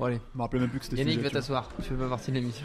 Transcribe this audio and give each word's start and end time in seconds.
Bon 0.00 0.06
allez, 0.06 0.20
Je 0.32 0.38
me 0.38 0.42
rappelais 0.42 0.60
même 0.60 0.70
plus 0.70 0.78
que 0.78 0.86
c'était 0.86 0.96
Yannick, 0.96 1.16
sujet, 1.16 1.28
va 1.28 1.30
t'asseoir. 1.30 1.68
Tu 1.82 1.90
veux 1.90 1.98
pas 1.98 2.08
partie 2.08 2.30
de 2.30 2.36
l'émission. 2.36 2.64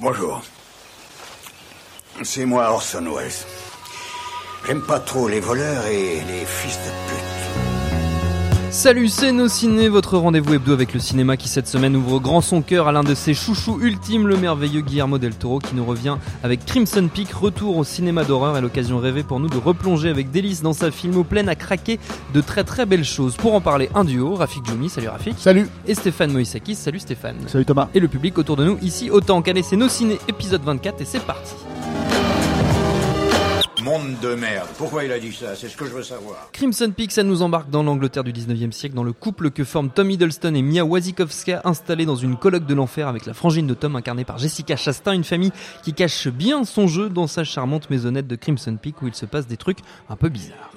Bonjour. 0.00 0.42
C'est 2.24 2.44
moi 2.46 2.72
Orson 2.72 3.04
Welles. 3.14 3.30
J'aime 4.66 4.82
pas 4.82 4.98
trop 4.98 5.28
les 5.28 5.38
voleurs 5.38 5.86
et 5.86 6.20
les 6.20 6.44
fils 6.44 6.76
de 6.78 6.90
pute. 7.08 7.29
Salut, 8.70 9.08
c'est 9.08 9.32
Nos 9.32 9.48
Ciné, 9.48 9.88
votre 9.88 10.16
rendez-vous 10.16 10.54
hebdo 10.54 10.72
avec 10.72 10.94
le 10.94 11.00
cinéma 11.00 11.36
qui 11.36 11.48
cette 11.48 11.66
semaine 11.66 11.96
ouvre 11.96 12.20
grand 12.20 12.40
son 12.40 12.62
cœur 12.62 12.86
à 12.86 12.92
l'un 12.92 13.02
de 13.02 13.14
ses 13.16 13.34
chouchous 13.34 13.80
ultimes, 13.82 14.28
le 14.28 14.36
merveilleux 14.36 14.80
Guillermo 14.80 15.18
del 15.18 15.34
Toro 15.34 15.58
qui 15.58 15.74
nous 15.74 15.84
revient 15.84 16.16
avec 16.44 16.64
Crimson 16.64 17.08
Peak, 17.12 17.32
retour 17.32 17.76
au 17.76 17.82
cinéma 17.84 18.22
d'horreur 18.22 18.56
et 18.56 18.60
l'occasion 18.60 18.98
rêvée 18.98 19.24
pour 19.24 19.40
nous 19.40 19.48
de 19.48 19.56
replonger 19.56 20.08
avec 20.08 20.30
délice 20.30 20.62
dans 20.62 20.72
sa 20.72 20.92
filmo 20.92 21.24
pleine 21.24 21.48
à 21.48 21.56
craquer 21.56 21.98
de 22.32 22.40
très 22.40 22.62
très 22.62 22.86
belles 22.86 23.04
choses. 23.04 23.34
Pour 23.36 23.54
en 23.54 23.60
parler, 23.60 23.90
un 23.94 24.04
duo, 24.04 24.34
Rafik 24.36 24.64
Djoumi, 24.64 24.88
salut 24.88 25.08
Rafik, 25.08 25.34
Salut. 25.36 25.66
et 25.88 25.94
Stéphane 25.94 26.30
Moïsakis, 26.32 26.76
salut 26.76 27.00
Stéphane. 27.00 27.36
Salut 27.48 27.64
Thomas. 27.64 27.88
Et 27.92 27.98
le 28.00 28.06
public 28.08 28.38
autour 28.38 28.56
de 28.56 28.64
nous 28.64 28.78
ici, 28.82 29.10
autant 29.10 29.42
qu'allez, 29.42 29.64
c'est 29.64 29.76
Nos 29.76 29.88
Ciné, 29.88 30.18
épisode 30.28 30.62
24 30.62 31.00
et 31.00 31.04
c'est 31.04 31.24
parti. 31.26 31.54
Monde 33.90 34.20
de 34.22 34.36
merde. 34.36 34.68
Pourquoi 34.78 35.02
il 35.02 35.10
a 35.10 35.18
dit 35.18 35.32
ça? 35.32 35.56
C'est 35.56 35.68
ce 35.68 35.76
que 35.76 35.84
je 35.84 35.90
veux 35.90 36.04
savoir. 36.04 36.50
Crimson 36.52 36.92
Peak, 36.96 37.10
ça 37.10 37.24
nous 37.24 37.42
embarque 37.42 37.70
dans 37.70 37.82
l'Angleterre 37.82 38.22
du 38.22 38.32
19e 38.32 38.70
siècle, 38.70 38.94
dans 38.94 39.02
le 39.02 39.12
couple 39.12 39.50
que 39.50 39.64
forment 39.64 39.90
Tom 39.90 40.08
Hiddleston 40.08 40.54
et 40.54 40.62
Mia 40.62 40.84
Wasikowska, 40.84 41.62
installés 41.64 42.06
dans 42.06 42.14
une 42.14 42.36
colloque 42.36 42.66
de 42.66 42.74
l'enfer 42.74 43.08
avec 43.08 43.26
la 43.26 43.34
frangine 43.34 43.66
de 43.66 43.74
Tom 43.74 43.96
incarnée 43.96 44.24
par 44.24 44.38
Jessica 44.38 44.76
Chastain, 44.76 45.10
une 45.10 45.24
famille 45.24 45.50
qui 45.82 45.92
cache 45.92 46.28
bien 46.28 46.62
son 46.62 46.86
jeu 46.86 47.08
dans 47.08 47.26
sa 47.26 47.42
charmante 47.42 47.90
maisonnette 47.90 48.28
de 48.28 48.36
Crimson 48.36 48.76
Peak 48.80 49.02
où 49.02 49.08
il 49.08 49.14
se 49.16 49.26
passe 49.26 49.48
des 49.48 49.56
trucs 49.56 49.80
un 50.08 50.14
peu 50.14 50.28
bizarres. 50.28 50.70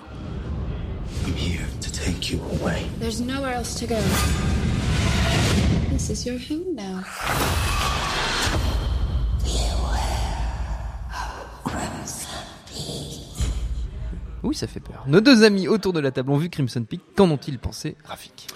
I'm 1.28 1.36
here 1.36 1.68
to 1.82 1.92
take 1.92 2.34
you 2.34 2.40
away. 2.60 2.82
There's 3.00 3.22
nowhere 3.22 3.54
else 3.54 3.76
to 3.76 3.86
go. 3.86 4.00
This 5.92 6.10
is 6.10 6.26
your 6.26 6.40
home 6.40 6.74
now. 6.76 7.04
Oui, 14.44 14.56
ça 14.56 14.68
fait 14.68 14.82
peur. 14.82 15.06
Nos 15.08 15.22
deux 15.22 15.44
amis 15.44 15.68
autour 15.68 15.94
de 15.94 16.00
la 16.02 16.12
table 16.12 16.32
ont 16.32 16.38
vu 16.38 16.50
Crimson 16.50 16.84
Peak, 16.84 17.02
qu'en 17.16 17.30
ont-ils 17.30 17.60
pensé, 17.60 17.96
Rafik? 18.04 18.48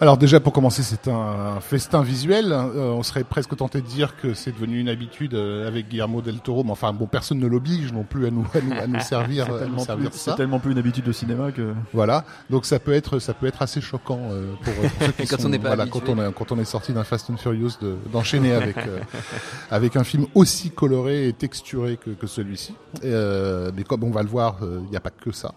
Alors 0.00 0.16
déjà 0.16 0.38
pour 0.38 0.52
commencer, 0.52 0.84
c'est 0.84 1.08
un 1.08 1.58
festin 1.60 2.02
visuel. 2.02 2.52
Euh, 2.52 2.92
on 2.92 3.02
serait 3.02 3.24
presque 3.24 3.56
tenté 3.56 3.80
de 3.80 3.86
dire 3.86 4.14
que 4.16 4.32
c'est 4.32 4.52
devenu 4.52 4.78
une 4.78 4.88
habitude 4.88 5.34
euh, 5.34 5.66
avec 5.66 5.88
Guillermo 5.88 6.22
del 6.22 6.38
Toro, 6.38 6.62
mais 6.62 6.70
enfin 6.70 6.92
bon, 6.92 7.06
personne 7.06 7.40
ne 7.40 7.48
l'oblige 7.48 7.92
non 7.92 8.04
plus 8.04 8.26
à 8.26 8.30
nous 8.30 8.46
à 8.54 8.60
nous, 8.60 8.72
à 8.74 8.86
nous 8.86 9.00
servir, 9.00 9.46
C'est 9.50 9.58
tellement, 9.58 9.78
servir 9.80 10.10
plus, 10.10 10.18
ça. 10.20 10.30
c'est 10.30 10.36
tellement 10.36 10.60
plus 10.60 10.70
une 10.70 10.78
habitude 10.78 11.04
de 11.04 11.10
cinéma 11.10 11.50
que. 11.50 11.74
Voilà, 11.92 12.24
donc 12.48 12.64
ça 12.64 12.78
peut 12.78 12.92
être 12.92 13.18
ça 13.18 13.34
peut 13.34 13.46
être 13.46 13.60
assez 13.60 13.80
choquant 13.80 14.20
euh, 14.30 14.52
pour, 14.62 14.72
pour 14.72 14.84
ceux 15.06 15.12
qui 15.12 15.26
Quand 15.28 15.40
sont- 15.40 15.46
on 15.46 15.48
n'est 15.48 15.58
pas 15.58 15.68
voilà, 15.70 15.82
habitué. 15.82 16.00
quand 16.06 16.12
on 16.12 16.28
est 16.28 16.32
quand 16.32 16.52
on 16.52 16.58
est 16.60 16.64
sorti 16.64 16.92
d'un 16.92 17.02
Fast 17.02 17.28
and 17.30 17.36
Furious 17.36 17.72
de- 17.82 17.96
d'enchaîner 18.12 18.52
avec 18.52 18.76
euh, 18.78 19.00
avec 19.72 19.96
un 19.96 20.04
film 20.04 20.26
aussi 20.36 20.70
coloré 20.70 21.26
et 21.26 21.32
texturé 21.32 21.96
que, 21.96 22.10
que 22.10 22.28
celui-ci. 22.28 22.72
Euh, 23.04 23.72
mais 23.76 23.82
comme 23.82 24.04
on 24.04 24.10
va 24.12 24.22
le 24.22 24.28
voir, 24.28 24.58
euh, 24.62 24.78
il 24.84 24.90
n'y 24.90 24.96
a 24.96 25.00
pas 25.00 25.10
que 25.10 25.32
ça. 25.32 25.54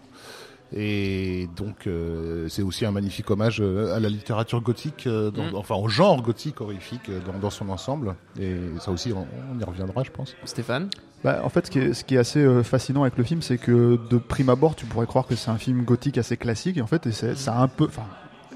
Et 0.74 1.48
donc 1.56 1.86
euh, 1.86 2.48
c'est 2.48 2.62
aussi 2.62 2.86
un 2.86 2.92
magnifique 2.92 3.30
hommage 3.30 3.58
euh, 3.60 3.94
à 3.94 4.00
la 4.00 4.08
littérature 4.08 4.60
gothique, 4.62 5.06
euh, 5.06 5.30
dans- 5.30 5.42
Mm. 5.44 5.56
enfin 5.56 5.74
au 5.74 5.88
genre 5.88 6.22
gothique 6.22 6.60
horrifique 6.60 7.10
dans, 7.26 7.38
dans 7.38 7.50
son 7.50 7.68
ensemble. 7.68 8.14
Et 8.40 8.56
ça 8.80 8.90
aussi, 8.90 9.12
on, 9.12 9.26
on 9.54 9.58
y 9.60 9.64
reviendra, 9.64 10.02
je 10.04 10.10
pense. 10.10 10.34
Stéphane 10.44 10.88
Bah, 11.24 11.40
en 11.44 11.48
fait, 11.50 11.66
ce 11.66 11.70
qui 11.70 11.78
est, 11.78 11.92
ce 11.94 12.04
qui 12.04 12.14
est 12.14 12.18
assez 12.18 12.40
euh, 12.40 12.62
fascinant 12.62 13.02
avec 13.02 13.16
le 13.18 13.24
film, 13.24 13.42
c'est 13.42 13.58
que 13.58 13.98
de 14.10 14.16
prime 14.18 14.48
abord, 14.48 14.74
tu 14.74 14.86
pourrais 14.86 15.06
croire 15.06 15.26
que 15.26 15.34
c'est 15.36 15.50
un 15.50 15.58
film 15.58 15.84
gothique 15.84 16.16
assez 16.18 16.36
classique. 16.36 16.78
Et 16.78 16.82
en 16.82 16.86
fait, 16.86 17.06
et 17.06 17.12
ça 17.12 17.54
a 17.54 17.60
un 17.62 17.68
peu, 17.68 17.84
enfin, 17.84 18.04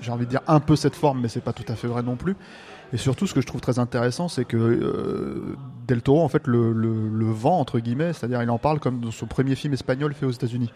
j'ai 0.01 0.11
envie 0.11 0.25
de 0.25 0.31
dire 0.31 0.41
un 0.47 0.61
peu 0.61 0.75
cette 0.77 0.97
forme, 0.97 1.21
mais 1.21 1.29
c'est 1.29 1.41
pas 1.43 1.53
tout 1.53 1.65
à 1.69 1.75
fait 1.77 1.87
vrai 1.87 2.03
non 2.03 2.17
plus. 2.17 2.35
Et 2.93 2.97
surtout, 2.97 3.27
ce 3.27 3.35
que 3.35 3.41
je 3.41 3.47
trouve 3.47 3.61
très 3.61 3.79
intéressant, 3.79 4.29
c'est 4.29 4.45
que 4.45 4.57
euh, 4.57 5.57
Del 5.87 6.03
Toro, 6.03 6.23
en 6.23 6.29
fait, 6.29 6.47
le, 6.47 6.73
le, 6.73 7.09
le 7.09 7.27
entre 7.45 7.79
guillemets, 7.79 8.13
c'est-à-dire 8.13 8.43
il 8.43 8.51
en 8.51 8.59
parle 8.59 8.81
comme 8.81 9.01
dans 9.01 9.11
son 9.11 9.27
premier 9.27 9.55
film 9.55 9.73
espagnol 9.73 10.13
fait 10.15 10.27
aux 10.27 10.31
États-Unis. 10.31 10.71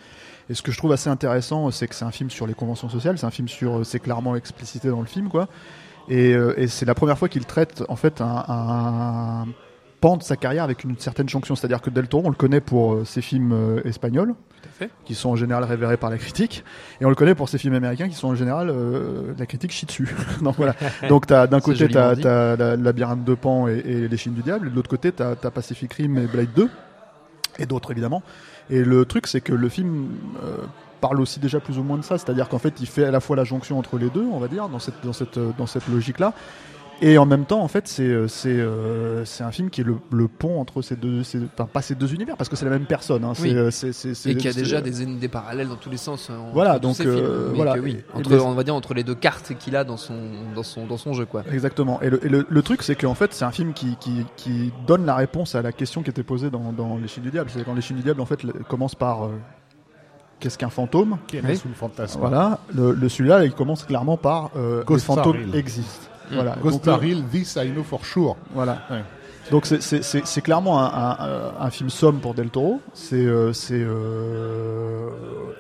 Et 0.49 0.55
ce 0.55 0.63
que 0.63 0.73
je 0.73 0.79
trouve 0.79 0.93
assez 0.93 1.11
intéressant, 1.11 1.71
c'est 1.71 1.89
que 1.89 1.95
c'est 1.95 2.05
un 2.05 2.11
film 2.11 2.31
sur 2.31 2.47
les 2.47 2.55
conventions 2.55 2.89
sociales, 2.89 3.19
c'est 3.19 3.27
un 3.27 3.31
film 3.31 3.49
sur, 3.49 3.79
euh, 3.79 3.85
c'est 3.85 4.01
clairement 4.01 4.37
explicité 4.37 4.89
dans 4.89 5.01
le 5.01 5.07
film, 5.07 5.29
quoi. 5.29 5.49
Et, 6.09 6.35
euh, 6.35 6.55
et 6.57 6.67
c'est 6.69 6.87
la 6.87 6.95
première 6.95 7.19
fois 7.19 7.29
qu'il 7.29 7.45
traite 7.45 7.83
en 7.89 7.97
fait 7.97 8.21
un, 8.21 8.45
un 8.49 9.47
pan 10.01 10.17
de 10.17 10.23
sa 10.23 10.37
carrière 10.37 10.65
avec 10.65 10.85
une 10.85 10.99
certaine 10.99 11.29
jonction. 11.29 11.55
C'est-à-dire 11.55 11.81
que 11.81 11.91
Del 11.91 12.09
Toro, 12.09 12.27
on 12.27 12.31
le 12.31 12.37
connaît 12.37 12.61
pour 12.61 12.95
euh, 12.95 13.05
ses 13.05 13.23
films 13.23 13.81
espagnols. 13.85 14.35
Qui 15.05 15.15
sont 15.15 15.31
en 15.31 15.37
général 15.37 15.65
révérés 15.65 15.97
par 15.97 16.11
la 16.11 16.19
critique, 16.19 16.65
et 17.01 17.05
on 17.05 17.09
le 17.09 17.15
connaît 17.15 17.35
pour 17.35 17.49
ses 17.49 17.59
films 17.59 17.75
américains, 17.75 18.09
qui 18.09 18.15
sont 18.15 18.29
en 18.29 18.35
général 18.35 18.71
euh, 18.71 19.33
la 19.39 19.47
critique 19.47 19.73
chie 19.73 19.87
dessus. 19.87 20.15
Donc 20.43 20.57
voilà. 20.57 20.75
Donc 21.09 21.27
t'as 21.27 21.47
d'un 21.47 21.61
côté 21.61 21.89
t'as 21.89 22.15
dit. 22.15 22.27
as 22.27 22.57
la 22.57 22.77
labyrinthe 22.77 23.25
de 23.25 23.35
Pan 23.35 23.69
et, 23.69 23.79
et 23.79 24.09
les 24.09 24.17
Chines 24.17 24.35
du 24.35 24.43
diable, 24.43 24.69
et 24.69 24.71
de 24.71 24.77
l'autre 24.77 24.91
côté 24.91 25.13
t'as 25.13 25.33
as 25.43 25.51
Pacific 25.51 25.93
Rim 25.95 26.19
et 26.19 26.27
Blade 26.27 26.53
2 26.55 26.69
et 27.59 27.67
d'autres 27.67 27.91
évidemment. 27.91 28.23
Et 28.71 28.85
le 28.85 29.05
truc 29.05 29.27
c'est 29.27 29.41
que 29.41 29.53
le 29.53 29.69
film 29.69 30.09
euh, 30.43 30.57
parle 31.01 31.21
aussi 31.21 31.41
déjà 31.41 31.61
plus 31.61 31.79
ou 31.79 31.83
moins 31.83 31.99
de 31.99 32.05
ça, 32.05 32.19
c'est-à-dire 32.19 32.49
qu'en 32.49 32.59
fait 32.59 32.81
il 32.81 32.87
fait 32.87 33.05
à 33.05 33.11
la 33.11 33.21
fois 33.21 33.37
la 33.37 33.45
jonction 33.45 33.79
entre 33.79 33.99
les 33.99 34.11
deux, 34.11 34.27
on 34.33 34.39
va 34.39 34.49
dire, 34.49 34.69
dans 34.69 34.79
cette 34.79 35.05
dans 35.05 35.13
cette 35.13 35.39
dans 35.39 35.67
cette 35.67 35.89
logique 35.89 36.19
là. 36.19 36.33
Et 37.03 37.17
en 37.17 37.25
même 37.25 37.47
temps, 37.47 37.63
en 37.63 37.69
fait, 37.69 37.89
c'est 37.89 38.03
euh, 38.03 38.29
c'est 38.29 38.49
euh, 38.51 39.25
c'est 39.25 39.43
un 39.43 39.51
film 39.51 39.71
qui 39.71 39.81
est 39.81 39.85
le, 39.85 39.97
le 40.13 40.29
pont 40.29 40.61
entre 40.61 40.83
ces 40.83 40.97
deux, 40.97 41.23
ces- 41.23 41.41
enfin 41.55 41.67
pas 41.73 41.81
ces 41.81 41.95
deux 41.95 42.13
univers, 42.13 42.37
parce 42.37 42.51
que 42.51 42.57
c'est 42.57 42.67
la 42.67 42.71
même 42.71 42.85
personne. 42.85 43.25
Hein, 43.25 43.33
Oui. 43.41 43.57
c'est, 43.71 44.07
euh, 44.07 44.15
Et 44.27 44.35
qui 44.37 44.49
a 44.49 44.53
déjà 44.53 44.83
des, 44.83 45.07
des 45.07 45.29
parallèles 45.29 45.69
dans 45.69 45.77
tous 45.77 45.89
les 45.89 45.97
sens. 45.97 46.29
entre 46.29 46.53
Voilà, 46.53 46.75
tous 46.75 46.81
donc, 46.81 46.97
ces 46.97 47.05
films. 47.05 47.17
euh, 47.17 47.49
Mais 47.53 47.57
voilà. 47.57 47.75
que 47.75 47.81
oui, 47.81 47.97
entre, 48.13 48.31
les- 48.31 48.39
on 48.41 48.53
va 48.53 48.65
dire 48.65 48.75
entre 48.75 48.93
les 48.93 49.03
deux 49.03 49.15
cartes 49.15 49.55
qu'il 49.59 49.77
a 49.77 49.85
dans 49.85 49.97
son, 49.97 50.15
dans 50.55 50.63
son, 50.63 50.87
dans 50.87 50.99
son 50.99 51.15
jeu, 51.15 51.25
quoi. 51.25 51.43
Exactement. 51.51 52.03
Et 52.03 52.11
le, 52.11 52.23
et 52.27 52.29
le, 52.29 52.45
le 52.47 52.63
truc, 52.63 52.83
c'est 52.83 52.97
qu'en 52.97 53.15
fait, 53.15 53.33
c'est 53.33 53.47
un 53.47 53.51
film 53.51 53.73
qui, 53.73 53.97
qui, 53.97 54.27
qui 54.37 54.71
donne 54.87 55.07
la 55.07 55.15
réponse 55.15 55.55
à 55.55 55.63
la 55.63 55.73
question 55.73 56.03
qui 56.03 56.11
était 56.11 56.23
posée 56.23 56.51
dans, 56.51 56.71
dans 56.73 56.99
Les 56.99 57.09
Chines 57.09 57.23
du 57.23 57.31
Diable. 57.31 57.49
C'est 57.51 57.65
quand 57.65 57.73
Les 57.75 57.81
Chines 57.81 57.97
du 57.97 58.03
Diable, 58.03 58.21
en 58.21 58.27
fait, 58.27 58.41
commence 58.69 58.95
par 58.95 59.25
euh, 59.25 59.31
qu'est-ce 60.39 60.59
qu'un 60.59 60.69
fantôme? 60.69 61.17
Qui 61.29 61.39
est 61.39 61.43
Oui. 61.47 61.57
sous 61.57 61.69
le 61.69 61.75
fantasme. 61.75 62.21
Voilà. 62.21 62.59
Le, 62.75 62.93
le 62.93 63.09
celui-là, 63.09 63.47
il 63.47 63.53
commence 63.53 63.85
clairement 63.85 64.19
par 64.19 64.51
euh, 64.57 64.81
les 64.81 64.85
Ghost 64.85 65.07
fantômes 65.07 65.55
existent. 65.55 66.09
Voilà. 66.31 66.57
Ghost 66.63 66.85
Donc, 66.85 67.03
Hill, 67.03 67.25
this 67.31 67.57
I 67.57 67.71
know 67.71 67.83
for 67.83 68.05
sure. 68.05 68.37
Voilà. 68.55 68.83
Ouais. 68.91 69.03
Donc 69.51 69.67
c'est- 69.67 69.81
c'est 69.83 70.03
c'est- 70.05 70.25
c'est 70.27 70.41
clairement 70.43 70.81
un, 70.81 71.17
un, 71.19 71.53
un 71.67 71.71
film 71.71 71.91
somme 71.91 72.21
pour 72.21 72.35
Del 72.35 72.51
Toro. 72.51 72.81
C'est 72.95 73.17
euh, 73.17 73.53
c'est 73.53 73.75
euh, 73.81 75.09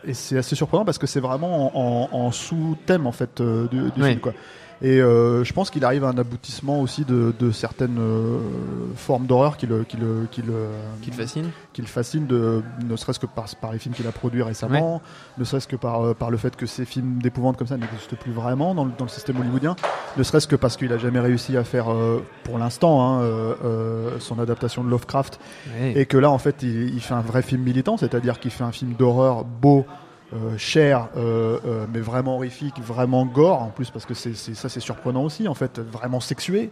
et 0.04 0.14
c'est 0.14 0.36
assez 0.38 0.54
surprenant 0.54 0.84
parce 0.84 0.98
que 0.98 1.06
c'est 1.06 1.20
vraiment 1.20 1.76
en, 1.76 2.08
en- 2.14 2.26
en 2.26 2.31
sous-thème 2.31 3.06
en 3.06 3.12
fait 3.12 3.41
euh, 3.41 3.66
du, 3.69 3.91
du 3.91 4.03
Ouais. 4.03 4.08
film 4.10 4.20
quoi. 4.20 4.32
Et 4.83 5.01
euh, 5.03 5.45
je 5.45 5.53
pense 5.53 5.69
qu'il 5.71 5.85
arrive 5.85 6.05
à 6.05 6.09
un 6.09 6.17
aboutissement 6.17 6.81
aussi 6.81 7.05
de, 7.05 7.35
de 7.39 7.51
certaines 7.51 7.99
euh, 7.99 8.39
formes 8.97 9.27
d'horreur 9.27 9.59
qui 9.59 9.67
le 9.67 9.85
qui 9.85 9.99
le 9.99 10.27
qui 10.31 10.41
le 10.41 10.69
Qui 11.03 11.11
te 11.11 11.17
fascine 11.17 11.51
qui 11.75 11.83
le 11.83 11.87
fascine 11.87 12.27
de 12.27 12.63
ne 12.83 12.97
serait-ce 12.97 13.19
que 13.21 13.27
par, 13.27 13.45
par 13.61 13.73
les 13.73 13.79
films 13.79 13.95
qu'il 13.95 14.07
a 14.07 14.13
produits 14.13 14.43
récemment, 14.43 15.03
ne 15.37 15.45
serait-ce 15.45 15.69
que 15.69 15.77
par 15.77 16.03
euh, 16.05 16.15
par 16.15 16.31
le 16.31 16.39
fait 16.39 16.57
que 16.57 16.65
ces 16.67 16.87
films 16.87 17.21
d'épouvante 17.23 17.59
comme 17.59 17.67
ça 17.67 17.77
n'existent 17.77 18.17
plus 18.19 18.33
vraiment 18.33 18.75
dans 18.75 18.85
le, 18.87 18.93
dans 18.97 19.05
le 19.05 19.11
système 19.11 19.39
hollywoodien, 19.39 19.77
ne 20.17 20.23
serait-ce 20.23 20.49
que 20.49 20.57
parce 20.57 20.77
qu'il 20.79 20.93
a 20.93 20.99
jamais 20.99 21.21
réussi 21.21 21.57
à 21.59 21.65
faire 21.65 21.93
euh, 21.93 22.25
pour 22.45 22.59
l'instant 22.59 23.03
hein, 23.05 23.21
euh, 23.23 23.55
euh, 23.65 24.11
son 24.19 24.39
adaptation 24.39 24.83
de 24.83 24.89
Lovecraft 24.89 25.39
Ouais. 25.79 25.93
et 25.95 26.07
que 26.07 26.17
là 26.17 26.31
en 26.31 26.39
fait 26.39 26.62
il, 26.62 26.95
il 26.95 27.01
fait 27.01 27.15
un 27.15 27.21
vrai 27.21 27.43
film 27.43 27.62
militant, 27.62 27.97
c'est-à-dire 27.99 28.41
qu'il 28.41 28.51
fait 28.51 28.65
un 28.65 28.73
film 28.73 28.95
d'horreur 28.95 29.45
beau. 29.45 29.85
Euh, 30.33 30.57
euh, 31.17 31.59
euh, 31.67 31.87
mais 31.93 32.01
vraiment 32.01 32.37
horrifique, 32.37 32.79
vraiment 32.81 33.27
gore 33.27 33.63
en 33.63 33.69
plus 33.69 33.91
parce 33.91 34.07
que 34.07 34.15
c'est- 34.15 34.55
ça 34.55 34.69
c'est 34.69 34.81
surprenant 34.81 35.23
aussi 35.25 35.49
en 35.49 35.55
fait, 35.55 35.79
vraiment 35.81 36.21
sexué. 36.21 36.71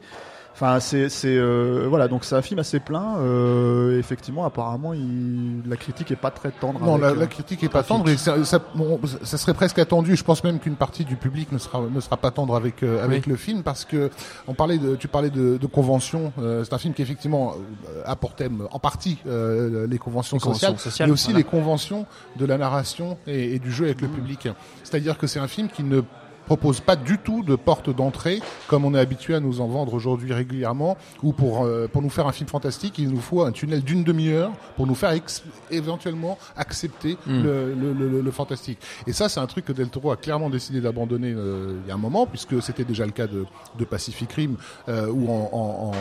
Enfin, 0.60 0.80
c'est, 0.80 1.08
c'est 1.08 1.36
euh, 1.36 1.86
voilà, 1.88 2.08
donc 2.08 2.24
c'est 2.24 2.34
un 2.34 2.42
film 2.42 2.58
assez 2.58 2.80
plein. 2.80 3.18
Euh, 3.18 3.96
effectivement, 3.96 4.44
apparemment, 4.44 4.92
il, 4.92 5.62
la 5.68 5.76
critique 5.76 6.10
est 6.10 6.16
pas 6.16 6.32
très 6.32 6.50
tendre. 6.50 6.80
Non, 6.80 6.94
avec, 6.94 7.02
la, 7.02 7.08
euh, 7.10 7.14
la 7.14 7.26
critique 7.28 7.62
est 7.62 7.68
pas 7.68 7.84
tendre 7.84 8.08
et 8.10 8.16
ça, 8.16 8.44
ça, 8.44 8.58
bon, 8.74 8.98
ça 9.22 9.38
serait 9.38 9.54
presque 9.54 9.78
attendu. 9.78 10.16
Je 10.16 10.24
pense 10.24 10.42
même 10.42 10.58
qu'une 10.58 10.74
partie 10.74 11.04
du 11.04 11.14
public 11.14 11.52
ne 11.52 11.58
sera 11.58 11.80
ne 11.82 12.00
sera 12.00 12.16
pas 12.16 12.32
tendre 12.32 12.56
avec 12.56 12.82
euh, 12.82 13.04
avec 13.04 13.26
Oui. 13.26 13.30
le 13.30 13.36
film 13.36 13.62
parce 13.62 13.84
que 13.84 14.10
on 14.48 14.54
parlait 14.54 14.78
de 14.78 14.96
tu 14.96 15.06
parlais 15.06 15.30
de, 15.30 15.58
de 15.58 15.66
conventions. 15.68 16.32
Euh, 16.40 16.64
c'est 16.64 16.72
un 16.74 16.78
film 16.78 16.92
qui 16.92 17.02
effectivement 17.02 17.54
a 18.04 18.16
pour 18.16 18.34
thème 18.34 18.66
en 18.72 18.80
partie 18.80 19.18
euh, 19.28 19.86
les 19.86 19.98
conventions 19.98 20.38
Les 20.38 20.42
conventions 20.42 20.70
sociales, 20.70 20.78
sociales, 20.80 21.08
mais 21.08 21.12
aussi 21.12 21.26
voilà. 21.26 21.38
les 21.38 21.44
conventions 21.44 22.04
de 22.34 22.44
la 22.44 22.58
narration 22.58 23.16
et, 23.28 23.54
et 23.54 23.58
du 23.60 23.70
jeu 23.70 23.84
avec 23.84 24.00
le 24.00 24.08
public. 24.08 24.48
C'est-à-dire 24.82 25.18
que 25.18 25.28
c'est 25.28 25.38
un 25.38 25.46
film 25.46 25.68
qui 25.68 25.84
ne 25.84 26.00
propose 26.48 26.80
pas 26.80 26.96
du 26.96 27.18
tout 27.18 27.42
de 27.42 27.56
porte 27.56 27.90
d'entrée 27.94 28.40
comme 28.68 28.84
on 28.86 28.94
est 28.94 28.98
habitué 29.06 29.34
à 29.34 29.40
nous 29.40 29.60
en 29.60 29.66
vendre 29.68 29.92
aujourd'hui 29.92 30.32
régulièrement 30.32 30.96
ou 31.22 31.32
pour 31.32 31.64
euh, 31.64 31.88
pour 31.92 32.00
nous 32.00 32.08
faire 32.16 32.26
un 32.26 32.32
film 32.32 32.48
fantastique 32.48 32.98
il 32.98 33.10
nous 33.10 33.20
faut 33.28 33.42
un 33.42 33.52
tunnel 33.52 33.82
d'une 33.82 34.02
demi-heure 34.02 34.52
pour 34.76 34.86
nous 34.86 34.94
faire 34.94 35.12
éventuellement 35.70 36.38
accepter 36.56 37.16
Mm. 37.26 37.42
le, 37.42 37.74
le, 37.74 37.92
le- 37.92 38.20
le 38.22 38.30
fantastique 38.30 38.78
et 39.06 39.12
ça 39.12 39.28
c'est 39.28 39.40
un 39.40 39.46
truc 39.46 39.64
que 39.66 39.72
Del 39.72 39.88
Toro 39.88 40.10
a 40.10 40.16
clairement 40.16 40.50
décidé 40.50 40.80
d'abandonner 40.80 41.32
euh, 41.36 41.78
il 41.84 41.88
y 41.88 41.90
a 41.90 41.94
un 41.94 41.98
moment 42.08 42.26
puisque 42.26 42.62
c'était 42.62 42.84
déjà 42.84 43.04
le 43.04 43.12
cas 43.12 43.26
de, 43.26 43.44
de 43.78 43.84
Pacific 43.84 44.30
Rim 44.32 44.56
euh, 44.88 45.08
où 45.10 45.28
en, 45.30 45.48
en- 45.52 45.88
en 45.88 45.92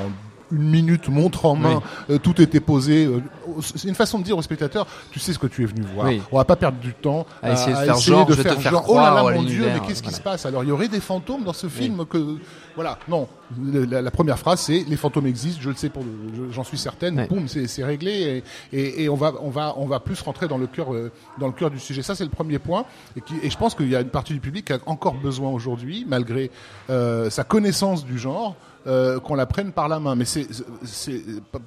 une 0.51 0.69
minute, 0.69 1.09
montre 1.09 1.45
en 1.45 1.55
main, 1.55 1.81
euh, 2.09 2.17
tout 2.17 2.41
était 2.41 2.59
posé. 2.59 3.05
euh, 3.05 3.21
c'est 3.61 3.87
une 3.87 3.95
façon 3.95 4.19
de 4.19 4.23
dire 4.23 4.37
au 4.37 4.41
spectateur, 4.41 4.87
tu 5.11 5.19
sais 5.19 5.33
ce 5.33 5.39
que 5.39 5.47
tu 5.47 5.63
es 5.63 5.65
venu 5.65 5.81
voir. 5.93 6.07
Oui. 6.07 6.21
On 6.31 6.37
va 6.37 6.45
pas 6.45 6.55
perdre 6.55 6.77
du 6.79 6.93
temps 6.93 7.25
À 7.41 7.51
essayer 7.53 7.73
de 7.73 7.77
faire 7.79 7.97
genre, 7.97 8.25
de 8.25 8.33
faire 8.33 8.59
genre, 8.59 8.83
croire 8.83 9.13
oh 9.13 9.27
là 9.27 9.31
là, 9.31 9.37
mon 9.37 9.43
Dieu, 9.43 9.65
mais 9.73 9.85
qu'est-ce 9.87 10.03
qui 10.03 10.13
se 10.13 10.21
passe 10.21 10.45
Alors, 10.45 10.63
il 10.63 10.69
y 10.69 10.71
aurait 10.71 10.87
des 10.87 10.99
fantômes 10.99 11.43
dans 11.43 11.53
ce 11.53 11.67
film 11.67 12.05
que, 12.05 12.37
voilà, 12.75 12.97
non. 13.07 13.27
La, 13.63 14.01
la 14.01 14.11
première 14.11 14.37
phrase, 14.37 14.59
c'est 14.59 14.83
les 14.87 14.97
fantômes 14.97 15.25
existent, 15.27 15.61
je 15.61 15.69
le 15.69 15.75
sais 15.75 15.89
pour, 15.89 16.03
j'en 16.51 16.63
suis 16.65 16.77
certaine. 16.77 17.27
Boum, 17.29 17.47
c'est 17.47 17.67
c'est 17.67 17.83
réglé 17.83 18.43
et, 18.73 18.77
et, 18.77 19.03
et 19.03 19.09
on 19.09 19.15
va, 19.15 19.33
on 19.41 19.49
va, 19.49 19.73
on 19.77 19.85
va 19.85 19.99
plus 20.01 20.19
rentrer 20.21 20.47
dans 20.49 20.57
le 20.57 20.67
cœur, 20.67 20.93
euh, 20.93 21.11
dans 21.39 21.47
le 21.47 21.53
cœur 21.53 21.71
du 21.71 21.79
sujet. 21.79 22.01
Ça, 22.03 22.13
c'est 22.13 22.25
le 22.25 22.29
premier 22.29 22.59
point. 22.59 22.85
Et, 23.15 23.21
qui, 23.21 23.35
et 23.41 23.49
je 23.49 23.57
pense 23.57 23.73
qu'il 23.73 23.89
y 23.89 23.95
a 23.95 24.01
une 24.01 24.09
partie 24.09 24.33
du 24.33 24.39
public 24.41 24.65
qui 24.65 24.73
a 24.73 24.79
encore 24.85 25.13
besoin 25.13 25.49
aujourd'hui, 25.49 26.05
malgré 26.07 26.51
euh, 26.89 27.29
sa 27.29 27.43
connaissance 27.45 28.05
du 28.05 28.17
genre. 28.17 28.55
Euh, 28.87 29.19
qu'on 29.19 29.35
la 29.35 29.45
prenne 29.45 29.71
par 29.71 29.87
la 29.87 29.99
main, 29.99 30.15
mais 30.15 30.25
c'est 30.25 30.47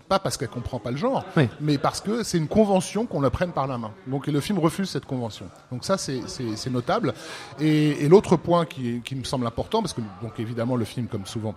pas 0.09 0.19
parce 0.19 0.37
qu'elle 0.37 0.49
comprend 0.49 0.79
pas 0.79 0.91
le 0.91 0.97
genre, 0.97 1.25
Oui. 1.37 1.49
mais 1.61 1.79
parce 1.79 2.01
que 2.01 2.23
c'est 2.23 2.39
une 2.39 2.49
convention 2.49 3.07
qu'on 3.07 3.21
la 3.21 3.31
prenne 3.31 3.53
par 3.53 3.67
la 3.67 3.79
main. 3.79 3.91
Donc 4.07 4.29
et 4.29 4.33
le 4.33 4.41
film 4.41 4.59
refuse 4.59 4.89
cette 4.91 5.05
convention. 5.07 5.47
Donc 5.71 5.85
ça 5.85 5.97
c'est 5.99 6.23
notable. 6.71 7.13
Et, 7.61 8.05
et 8.05 8.09
l'autre 8.09 8.37
point 8.37 8.65
qui, 8.67 9.01
qui 9.05 9.15
me 9.17 9.25
semble 9.25 9.47
important, 9.47 9.83
parce 9.83 9.93
que 9.93 10.01
donc 10.23 10.39
évidemment 10.39 10.77
le 10.77 10.85
film 10.85 11.07
comme 11.07 11.27
souvent 11.27 11.55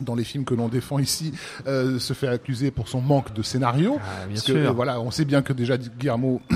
dans 0.00 0.14
les 0.14 0.24
films 0.24 0.44
que 0.44 0.54
l'on 0.54 0.68
défend 0.68 0.98
ici, 0.98 1.32
euh, 1.66 1.98
se 1.98 2.12
fait 2.12 2.28
accuser 2.28 2.70
pour 2.70 2.88
son 2.88 3.00
manque 3.00 3.32
de 3.34 3.42
scénario. 3.42 3.98
Ah, 4.00 4.26
bien 4.26 4.34
Parce 4.34 4.46
que, 4.46 4.52
sûr. 4.52 4.70
euh, 4.70 4.72
voilà, 4.72 5.00
on 5.00 5.10
sait 5.10 5.24
bien 5.24 5.42
que 5.42 5.52
déjà 5.52 5.76
Guillermo 5.76 6.40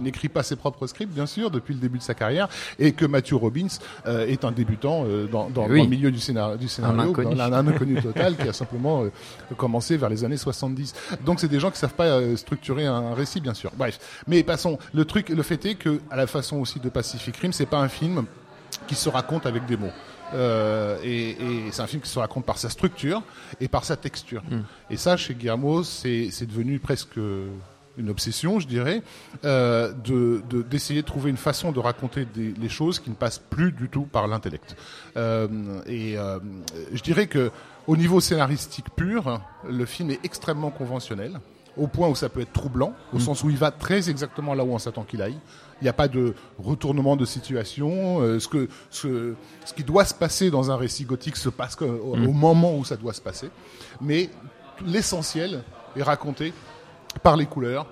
n'écrit 0.00 0.28
pas 0.28 0.42
ses 0.42 0.56
propres 0.56 0.86
scripts, 0.86 1.12
bien 1.12 1.26
sûr, 1.26 1.50
depuis 1.50 1.74
le 1.74 1.80
début 1.80 1.98
de 1.98 2.02
sa 2.02 2.14
carrière, 2.14 2.48
et 2.78 2.92
que 2.92 3.04
Matthew 3.06 3.34
Robbins 3.34 3.66
euh, 4.06 4.26
est 4.26 4.44
un 4.44 4.52
débutant 4.52 5.04
euh, 5.06 5.26
dans, 5.26 5.50
dans, 5.50 5.66
Oui. 5.68 5.78
dans 5.78 5.84
le 5.84 5.90
milieu 5.90 6.10
du 6.10 6.18
scénario, 6.18 6.56
du 6.56 6.68
scénario 6.68 7.00
inconnu. 7.10 7.34
dans- 7.34 7.40
un, 7.44 7.52
un 7.52 7.66
inconnu 7.68 7.94
total 8.02 8.36
qui 8.36 8.48
a 8.48 8.52
simplement 8.52 9.04
euh, 9.04 9.10
commencé 9.56 9.96
vers 9.96 10.08
les 10.08 10.24
années 10.24 10.36
70. 10.36 10.94
Donc 11.24 11.40
c'est 11.40 11.48
des 11.48 11.60
gens 11.60 11.70
qui 11.70 11.78
savent 11.78 11.94
pas 11.94 12.06
euh, 12.06 12.36
structurer 12.36 12.86
un 12.86 13.14
récit, 13.14 13.40
bien 13.40 13.54
sûr. 13.54 13.70
Bref, 13.76 13.98
mais 14.26 14.42
passons. 14.42 14.78
Le 14.94 15.04
truc, 15.04 15.28
le 15.28 15.42
fait 15.42 15.64
est 15.66 15.74
que, 15.74 16.00
à 16.10 16.16
la 16.16 16.26
façon 16.26 16.56
aussi 16.56 16.80
de 16.80 16.88
Pacific 16.88 17.36
Rim, 17.36 17.52
c'est 17.52 17.66
pas 17.66 17.78
un 17.80 17.88
film 17.88 18.24
qui 18.86 18.94
se 18.94 19.08
raconte 19.08 19.46
avec 19.46 19.66
des 19.66 19.76
mots. 19.76 19.90
Euh, 20.34 20.98
et 21.02 21.30
et 21.30 21.70
c'est 21.72 21.82
un 21.82 21.86
film 21.86 22.02
qui 22.02 22.10
se 22.10 22.18
raconte 22.18 22.44
par 22.44 22.58
sa 22.58 22.68
structure 22.70 23.22
et 23.60 23.68
par 23.68 23.84
sa 23.84 23.96
texture. 23.96 24.42
Et 24.90 24.96
ça, 24.96 25.16
chez 25.16 25.34
Guillermo, 25.34 25.82
c'est 25.84 26.46
devenu 26.46 26.78
presque 26.78 27.18
une 27.96 28.10
obsession, 28.10 28.60
je 28.60 28.68
dirais, 28.68 29.02
euh, 29.44 29.92
de 29.92 30.42
de- 30.48 30.62
d'essayer 30.62 31.02
de, 31.02 31.06
trouver 31.06 31.30
une 31.30 31.36
façon 31.36 31.72
de 31.72 31.80
raconter 31.80 32.24
des, 32.26 32.52
les 32.52 32.68
choses 32.68 33.00
qui 33.00 33.10
ne 33.10 33.14
passent 33.16 33.40
plus 33.50 33.72
du 33.72 33.88
tout 33.88 34.02
par 34.04 34.28
l'intellect. 34.28 34.76
Euh, 35.16 35.48
et 35.86 36.16
euh, 36.16 36.38
je 36.92 37.02
dirais 37.02 37.26
que 37.26 37.50
au 37.88 37.96
niveau 37.96 38.20
scénaristique 38.20 38.86
pur, 38.94 39.40
le 39.68 39.84
film 39.86 40.10
est 40.10 40.20
extrêmement 40.24 40.70
conventionnel 40.70 41.40
au 41.78 41.86
point 41.86 42.08
où 42.08 42.14
ça 42.14 42.28
peut 42.28 42.40
être 42.40 42.52
troublant, 42.52 42.92
au 43.12 43.18
sens 43.18 43.42
où 43.44 43.50
il 43.50 43.56
va 43.56 43.70
très 43.70 44.10
exactement 44.10 44.54
là 44.54 44.64
où 44.64 44.72
on 44.72 44.78
s'attend 44.78 45.04
qu'il 45.04 45.22
aille. 45.22 45.38
Il 45.80 45.84
n'y 45.84 45.88
a 45.88 45.92
pas 45.92 46.08
de 46.08 46.34
retournement 46.58 47.14
de 47.16 47.24
situation. 47.24 48.20
euh, 48.20 48.40
ce, 48.40 48.48
que, 48.48 48.68
ce, 48.90 49.34
ce 49.64 49.72
qui 49.72 49.84
doit 49.84 50.04
se 50.04 50.14
passer 50.14 50.50
dans 50.50 50.70
un 50.70 50.76
récit 50.76 51.04
gothique 51.04 51.36
se 51.36 51.48
passe 51.48 51.76
au, 51.80 51.86
au 51.86 52.32
moment 52.32 52.76
où 52.76 52.84
ça 52.84 52.96
doit 52.96 53.12
se 53.12 53.20
passer. 53.20 53.50
Mais 54.00 54.28
l'essentiel 54.84 55.62
est 55.96 56.02
raconté 56.02 56.52
par 57.22 57.36
les 57.36 57.46
couleurs, 57.46 57.86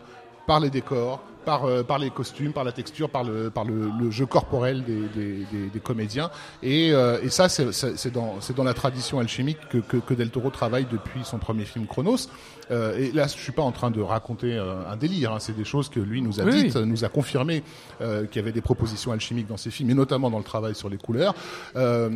par 0.46 0.60
les 0.60 0.70
décors, 0.70 1.22
par, 1.46 1.64
euh, 1.64 1.82
par 1.82 1.98
les 1.98 2.10
costumes, 2.10 2.52
par 2.52 2.64
la 2.64 2.72
texture, 2.72 3.08
par 3.08 3.24
le, 3.24 3.48
par 3.48 3.64
le, 3.64 3.88
le 3.98 4.10
jeu 4.10 4.26
corporel 4.26 4.84
des, 4.84 5.00
des, 5.14 5.46
des- 5.50 5.68
des 5.72 5.80
comédiens. 5.80 6.28
Et, 6.62 6.92
euh, 6.92 7.18
et 7.22 7.30
ça, 7.30 7.48
c'est 7.48 8.10
dans, 8.12 8.34
dans 8.54 8.64
la 8.64 8.74
tradition 8.74 9.18
alchimique 9.20 9.58
que, 9.70 9.78
que, 9.78 9.96
que 9.96 10.12
Del 10.12 10.28
Toro 10.30 10.50
travaille 10.50 10.86
depuis 10.90 11.24
son 11.24 11.38
premier 11.38 11.64
film 11.64 11.86
Chronos. 11.86 12.28
Euh, 12.72 12.98
et 12.98 13.12
là, 13.12 13.28
je 13.28 13.38
suis 13.38 13.52
pas 13.52 13.62
en 13.62 13.70
train 13.72 13.90
de 13.92 14.00
raconter 14.02 14.58
un 14.58 14.96
délire. 14.96 15.32
hein. 15.32 15.38
C'est 15.38 15.56
des 15.56 15.64
choses 15.64 15.88
que 15.88 16.00
lui 16.00 16.20
nous 16.20 16.40
a 16.40 16.44
Oui, 16.44 16.64
dites, 16.64 16.74
oui. 16.74 16.84
nous 16.84 17.04
a 17.04 17.08
confirmé 17.08 17.62
euh, 18.00 18.26
qu'il 18.26 18.40
y 18.40 18.42
avait 18.42 18.52
des 18.52 18.60
propositions 18.60 19.12
alchimiques 19.12 19.46
dans 19.46 19.56
ses 19.56 19.70
films, 19.70 19.90
et 19.90 19.94
notamment 19.94 20.30
dans 20.30 20.38
le 20.38 20.44
travail 20.44 20.74
sur 20.74 20.88
les 20.88 20.98
couleurs. 20.98 21.34
Euh, 21.76 22.10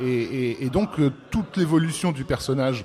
et, 0.00 0.06
et, 0.06 0.64
et 0.64 0.70
donc, 0.70 0.90
toute 1.30 1.56
l'évolution 1.56 2.12
du 2.12 2.24
personnage 2.24 2.84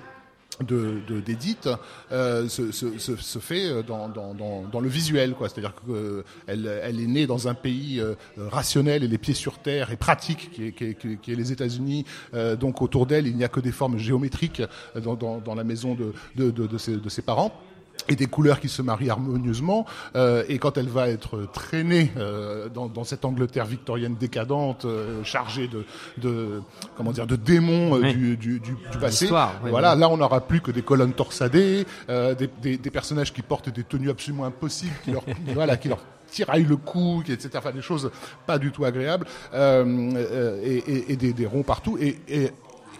d'Edith 0.61 1.69
euh, 2.11 2.47
se, 2.47 2.71
se, 2.71 2.97
se, 2.97 3.39
fait 3.39 3.65
euh, 3.65 3.83
dans, 3.83 4.09
dans, 4.09 4.33
dans, 4.33 4.79
le 4.79 4.89
visuel 4.89 5.33
quoi. 5.33 5.50
C'est-à-dire 5.50 5.73
que 5.75 6.23
elle, 6.47 6.67
elle 6.83 7.00
est 7.00 7.07
née 7.07 7.27
dans 7.27 7.47
un 7.47 7.53
pays 7.53 8.00
euh, 8.00 8.15
rationnel 8.38 9.03
et 9.03 9.07
les 9.07 9.17
pieds 9.17 9.33
sur 9.33 9.59
terre 9.59 9.91
et 9.91 9.97
pratique 9.97 10.51
qui 10.51 10.67
est, 10.67 10.71
qui 10.71 10.85
est, 10.85 11.21
qui 11.21 11.31
est- 11.31 11.35
les 11.35 11.51
États-Unis. 11.51 12.05
Euh, 12.33 12.55
donc 12.55 12.81
autour 12.81 13.05
d'elle 13.05 13.27
il 13.27 13.35
n'y 13.35 13.44
a 13.44 13.50
que 13.50 13.59
des 13.59 13.71
formes 13.71 13.97
géométriques 13.97 14.61
euh, 14.95 15.00
dans, 15.00 15.15
dans, 15.15 15.55
la 15.55 15.63
maison 15.63 15.95
de, 15.95 16.13
de, 16.35 16.51
de, 16.51 16.67
de, 16.67 16.77
ses, 16.77 16.97
de 16.97 17.09
ses 17.09 17.21
parents 17.21 17.53
et 18.09 18.15
des 18.15 18.25
couleurs 18.27 18.59
qui 18.59 18.69
se 18.69 18.81
marient 18.81 19.09
harmonieusement. 19.09 19.85
Euh, 20.15 20.44
et 20.50 20.57
quand 20.59 20.77
elle 20.77 20.89
va 20.89 21.09
être 21.09 21.47
traînée 21.53 22.11
euh, 22.17 22.69
dans, 22.69 22.88
dans 22.88 23.03
cette 23.03 23.25
Angleterre 23.25 23.65
victorienne 23.65 24.15
décadente, 24.19 24.85
euh, 24.85 25.23
chargée 25.23 25.67
de, 25.67 25.85
de 26.17 26.61
comment 26.97 27.11
dire, 27.11 27.27
de 27.27 27.35
démons 27.35 27.95
euh, 27.95 28.00
Oui. 28.01 28.13
du, 28.15 28.38
du, 28.38 28.59
du, 28.59 28.71
du 28.91 28.97
passé, 29.00 29.25
oui, 29.31 29.69
voilà, 29.69 29.94
oui. 29.94 30.00
là 30.00 30.09
on 30.09 30.17
n'aura 30.17 30.41
plus 30.41 30.61
que 30.61 30.71
des 30.71 30.81
colonnes 30.81 31.13
torsadées, 31.13 31.85
euh, 32.09 32.35
des, 32.35 32.50
des, 32.61 32.77
des 32.77 32.89
personnages 32.91 33.33
qui 33.33 33.41
portent 33.41 33.69
des 33.69 33.83
tenues 33.83 34.09
absolument 34.09 34.45
impossibles, 34.45 34.95
qui 35.03 35.11
leur, 35.11 35.23
voilà, 35.53 35.77
qui 35.77 35.88
leur 35.89 36.00
tiraillent 36.29 36.65
le 36.65 36.77
cou, 36.77 37.21
qui- 37.25 37.31
etc. 37.31 37.50
Enfin, 37.57 37.71
des 37.71 37.81
choses 37.81 38.11
pas 38.45 38.57
du 38.57 38.71
tout 38.71 38.85
agréables, 38.85 39.25
euh, 39.53 40.11
euh, 40.15 40.59
et, 40.63 40.77
et, 40.77 41.11
et 41.13 41.15
des, 41.15 41.31
des 41.33 41.45
ronds 41.45 41.63
partout, 41.63 41.97
et, 42.00 42.17
et, 42.27 42.50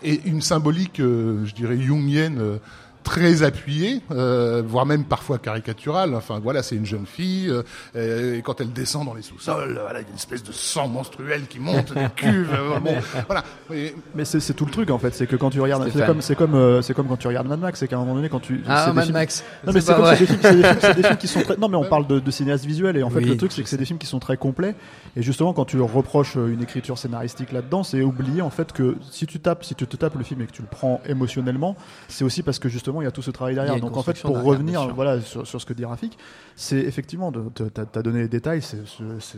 et 0.04 0.22
une 0.26 0.42
symbolique, 0.42 1.00
euh, 1.00 1.46
je 1.46 1.54
dirais, 1.56 1.78
jungienne. 1.80 2.38
euh, 2.40 2.58
très 3.04 3.44
appuyée, 3.44 4.02
euh, 4.12 4.64
voire 4.66 4.86
même 4.86 5.04
parfois 5.06 5.38
caricaturale. 5.38 6.16
Enfin 6.16 6.40
voilà, 6.42 6.64
c'est 6.64 6.76
une 6.76 6.86
jeune 6.86 7.06
fille 7.06 7.52
euh, 7.96 8.38
et 8.38 8.42
quand 8.42 8.62
elle 8.62 8.72
descend 8.74 9.06
dans 9.06 9.14
les 9.14 9.22
sous-sols, 9.22 9.80
voilà, 9.82 10.00
il 10.00 10.04
y 10.04 10.06
a 10.06 10.10
une 10.10 10.16
espèce 10.16 10.44
de 10.44 10.52
sang 10.52 10.88
menstruel 10.88 11.48
qui 11.48 11.60
monte 11.60 11.94
des 11.94 12.08
cuves. 12.16 12.50
euh, 12.54 12.80
bon, 12.80 12.96
voilà. 13.28 13.44
Et- 13.74 13.96
Mais 14.16 14.26
c'est 14.26 14.54
tout 14.54 14.66
le 14.66 14.72
truc 14.72 14.90
en 14.90 14.98
fait, 14.98 15.14
c'est 15.14 15.28
que 15.28 15.36
quand 15.36 15.50
tu 15.50 15.60
regardes, 15.62 15.90
c'est 15.94 16.06
comme 16.06 16.22
c'est 16.22 16.36
comme 16.36 16.56
euh, 16.56 16.82
c'est 16.82 16.94
comme 16.94 17.08
quand 17.08 17.18
tu 17.18 17.28
regardes 17.28 17.48
Mad 17.48 17.60
Max, 17.60 17.80
c'est 17.80 17.88
qu'à 17.88 17.98
un 17.98 18.00
moment 18.00 18.16
donné 18.16 18.30
quand 18.30 18.40
tu 18.40 18.62
Ah, 18.68 18.84
c'est 18.86 18.92
des 18.92 18.96
Mad 18.96 19.04
films- 19.06 19.14
Max. 19.14 19.44
Non 19.66 19.74
mais 19.74 19.82
C'est 19.82 19.94
comme 19.96 20.10
des, 20.10 20.16
films- 20.16 20.38
des 20.42 20.64
films- 20.64 20.94
des 20.96 21.04
films 21.04 21.18
qui 21.18 21.28
sont 21.28 21.42
très 21.42 21.58
non 21.58 21.68
mais 21.70 21.78
on 21.78 21.86
parle 21.86 22.08
de, 22.08 22.20
de 22.20 22.32
cinéastes 22.32 22.66
visuels 22.66 22.98
et 22.98 23.04
en 23.04 23.10
fait 23.10 23.20
Oui, 23.20 23.26
le 23.26 23.38
truc 23.38 23.52
c'est 23.52 23.64
que 23.64 23.70
c'est 23.70 23.78
des 23.78 23.86
films 23.86 24.00
qui 24.00 24.08
sont 24.08 24.20
très 24.20 24.38
complets 24.38 24.76
et 25.16 25.22
justement 25.22 25.54
quand 25.54 25.66
tu 25.66 25.78
leur 25.78 25.92
reproches 25.92 26.38
euh, 26.38 26.48
une 26.54 26.62
écriture 26.64 26.98
scénaristique 26.98 27.52
là-dedans, 27.52 27.84
c'est 27.84 28.02
oublier 28.02 28.42
en 28.42 28.50
fait 28.50 28.72
que 28.72 28.96
si 29.12 29.26
tu 29.28 29.40
tapes 29.40 29.64
si 29.64 29.76
tu 29.76 29.86
te 29.88 29.96
tapes 29.98 30.16
le 30.16 30.24
film 30.24 30.42
et 30.42 30.46
que 30.46 30.52
tu 30.52 30.62
le 30.62 30.68
prends 30.70 31.02
émotionnellement, 31.06 31.76
c'est 32.08 32.24
aussi 32.24 32.44
parce 32.44 32.60
que 32.60 32.70
justement 32.70 32.93
il 33.02 33.06
y 33.06 33.08
a 33.08 33.12
tout 33.12 33.22
ce 33.22 33.32
travail 33.32 33.56
derrière. 33.56 33.80
Donc 33.80 33.98
en 33.98 34.04
fait 34.04 34.20
pour 34.22 34.32
derrière, 34.32 34.46
revenir 34.48 34.88
voilà 34.94 35.20
sur, 35.22 35.46
sur 35.48 35.60
ce 35.62 35.66
que 35.66 35.74
dit 35.74 35.86
Rafik, 35.86 36.18
c'est 36.56 36.78
effectivement 36.80 37.32
t'as 37.32 37.84
as 37.96 38.02
donné 38.02 38.20
les 38.22 38.28
détails, 38.28 38.62
c'est 38.62 38.86
ce- 38.88 39.20
ce- 39.20 39.38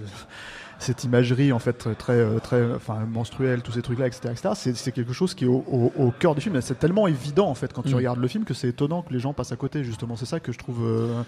cette 0.78 1.04
imagerie 1.06 1.52
en 1.54 1.60
fait 1.60 1.74
très 1.74 1.96
très, 1.96 2.56
euh, 2.58 2.76
enfin 2.76 3.00
menstruelle, 3.06 3.62
tous 3.62 3.72
ces 3.72 3.82
trucs 3.82 3.98
là, 4.00 4.08
etc. 4.08 4.30
etc. 4.32 4.50
C'est 4.76 4.92
quelque 4.92 5.14
chose 5.14 5.34
qui 5.34 5.46
est 5.46 5.48
au, 5.48 5.64
au- 5.72 5.94
au 5.98 6.12
cœur 6.12 6.36
du 6.36 6.42
film. 6.42 6.60
C'est 6.62 6.78
tellement 6.80 7.08
évident 7.08 7.48
en 7.48 7.56
fait 7.56 7.72
quand 7.72 7.82
tu 7.84 7.94
Mm. 7.94 7.98
regardes 7.98 8.20
le 8.20 8.28
film 8.28 8.44
que 8.44 8.54
c'est 8.54 8.68
étonnant 8.70 9.02
que 9.02 9.14
les 9.14 9.20
gens 9.20 9.32
passent 9.34 9.52
à 9.54 9.56
côté. 9.56 9.84
Justement, 9.84 10.16
c'est 10.18 10.26
ça 10.26 10.40
que 10.42 10.52
je 10.52 10.58
trouve 10.58 10.84
euh, 10.86 11.22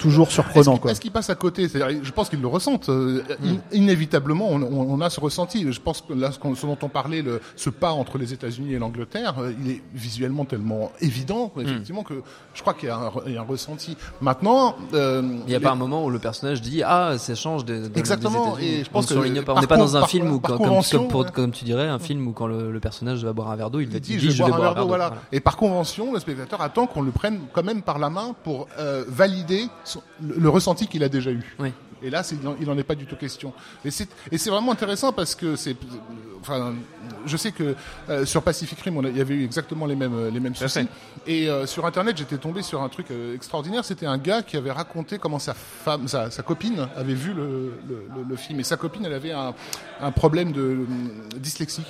toujours 0.00 0.30
surprenant. 0.32 0.60
Est-ce 0.60 0.70
qu'ils- 0.70 0.80
quoi. 0.80 0.90
Est-ce 0.90 1.00
qu'ils 1.00 1.10
passent 1.12 1.30
à 1.30 1.34
côté? 1.34 1.68
C'est-à-dire, 1.68 2.00
Je 2.02 2.10
pense 2.12 2.28
qu'ils 2.30 2.40
le 2.40 2.46
ressentent. 2.48 2.88
euh, 2.88 3.22
Hmm. 3.40 3.46
in- 3.48 3.56
Inévitablement, 3.72 4.48
on, 4.48 4.62
on- 4.62 4.90
on 4.94 5.00
a 5.00 5.10
ce 5.10 5.20
ressenti. 5.20 5.70
Je 5.70 5.80
pense 5.80 6.00
que 6.00 6.12
là, 6.14 6.32
ce, 6.32 6.38
qu'on- 6.38 6.54
ce 6.54 6.66
dont 6.66 6.78
on 6.82 6.88
parlait, 6.88 7.22
le, 7.22 7.40
ce 7.56 7.68
pas 7.70 7.90
entre 7.92 8.18
les 8.18 8.32
États-Unis 8.32 8.72
et 8.74 8.78
l'Angleterre, 8.78 9.34
euh, 9.38 9.52
il 9.62 9.70
est 9.70 9.82
visuellement 9.94 10.44
tellement 10.44 10.90
évident, 11.00 11.52
Hmm. 11.54 11.60
effectivement, 11.60 12.02
que 12.02 12.14
je 12.54 12.60
crois 12.62 12.74
qu'il 12.74 12.88
y, 12.88 12.92
a 12.92 12.96
un 12.96 13.08
re- 13.08 13.22
il 13.26 13.34
y 13.34 13.36
a 13.36 13.40
un 13.40 13.44
ressenti. 13.44 13.96
Maintenant, 14.20 14.74
euh, 14.94 15.20
Il 15.22 15.46
n'y 15.48 15.54
a 15.54 15.58
les- 15.58 15.64
pas 15.64 15.72
un 15.72 15.76
moment 15.76 16.04
où 16.04 16.10
le 16.10 16.18
personnage 16.18 16.60
dit 16.62 16.82
ah 16.82 17.14
ça 17.18 17.34
change 17.34 17.64
de, 17.64 17.88
de 17.88 17.98
Exactement, 17.98 18.54
des 18.56 18.62
États-Unis. 18.62 18.80
et 18.80 18.84
je 18.84 18.90
pense 18.90 19.10
on 19.12 19.14
pas. 19.20 19.60
N'est 19.60 19.66
pas 19.66 19.76
dans 19.76 19.96
un 19.96 20.00
par- 20.00 20.08
film 20.08 20.30
où 20.32 20.40
par 20.40 20.50
comme, 20.52 20.58
comme, 20.58 20.68
convention, 20.68 21.06
pour- 21.08 21.20
ouais. 21.22 21.30
comme 21.32 21.50
tu 21.52 21.64
dirais 21.64 21.88
un 21.88 21.98
film 21.98 22.26
où 22.26 22.32
quand 22.32 22.46
le, 22.46 22.70
le 22.72 22.80
personnage 22.80 23.24
va 23.24 23.32
boire 23.32 23.50
un 23.50 23.56
verre 23.56 23.70
d'eau 23.70 23.80
il 23.80 23.84
il 23.84 23.88
dire 23.90 24.00
dit 24.00 24.30
je 24.30 24.42
vais 24.42 24.48
boire 24.50 24.60
un 24.60 24.62
verre 24.62 24.74
d'eau, 24.76 24.86
voilà. 24.86 25.12
Et 25.32 25.40
par 25.40 25.56
convention, 25.56 26.12
le 26.12 26.20
spectateur 26.20 26.60
attend 26.62 26.86
qu'on 26.86 27.02
le 27.02 27.10
prenne 27.10 27.40
quand 27.52 27.62
même 27.64 27.82
par 27.82 27.98
la 27.98 28.08
main 28.10 28.34
pour 28.44 28.66
euh, 28.78 29.04
valider 29.08 29.66
son- 29.90 30.02
le, 30.22 30.48
ressenti 30.48 30.86
qu'il 30.86 31.04
a 31.04 31.08
déjà 31.08 31.30
eu. 31.30 31.42
Oui. 31.58 31.72
Et 32.02 32.08
là, 32.08 32.22
il 32.32 32.48
en- 32.48 32.56
il 32.58 32.66
n'en 32.66 32.78
est 32.78 32.82
pas 32.82 32.94
du 32.94 33.04
tout 33.04 33.16
question. 33.16 33.52
Et 33.84 33.90
c'est 33.90 34.48
vraiment 34.50 34.72
intéressant 34.72 35.12
parce 35.12 35.34
que 35.34 35.54
c'est, 35.54 35.76
enfin, 36.40 36.72
je 37.26 37.36
sais 37.36 37.52
que 37.52 37.74
euh, 38.08 38.24
sur 38.24 38.42
Pacific 38.42 38.80
Rim, 38.80 38.96
on 38.96 39.04
a- 39.04 39.10
il 39.10 39.18
y 39.18 39.20
avait 39.20 39.34
eu 39.34 39.44
exactement 39.44 39.84
les 39.84 39.96
mêmes 39.96 40.30
les 40.32 40.40
mêmes 40.40 40.54
soucis. 40.54 40.88
Et 41.26 41.50
euh, 41.50 41.66
sur 41.66 41.84
Internet, 41.84 42.16
j'étais 42.16 42.38
tombé 42.38 42.62
sur 42.62 42.80
un 42.82 42.88
truc 42.88 43.10
euh, 43.10 43.34
extraordinaire. 43.34 43.84
C'était 43.84 44.06
un 44.06 44.16
gars 44.16 44.40
qui 44.42 44.56
avait 44.56 44.70
raconté 44.70 45.18
comment 45.18 45.38
sa 45.38 45.52
femme, 45.52 46.08
sa, 46.08 46.30
sa 46.30 46.42
copine, 46.42 46.88
avait 46.96 47.12
vu 47.12 47.34
le, 47.34 47.74
le, 47.86 47.96
le- 48.16 48.24
le 48.30 48.36
film. 48.36 48.60
Et 48.60 48.64
sa 48.64 48.78
copine, 48.78 49.04
elle 49.04 49.12
avait 49.12 49.32
un, 49.32 49.52
un 50.00 50.10
problème 50.10 50.52
de 50.52 50.78
dyslexie 51.36 51.84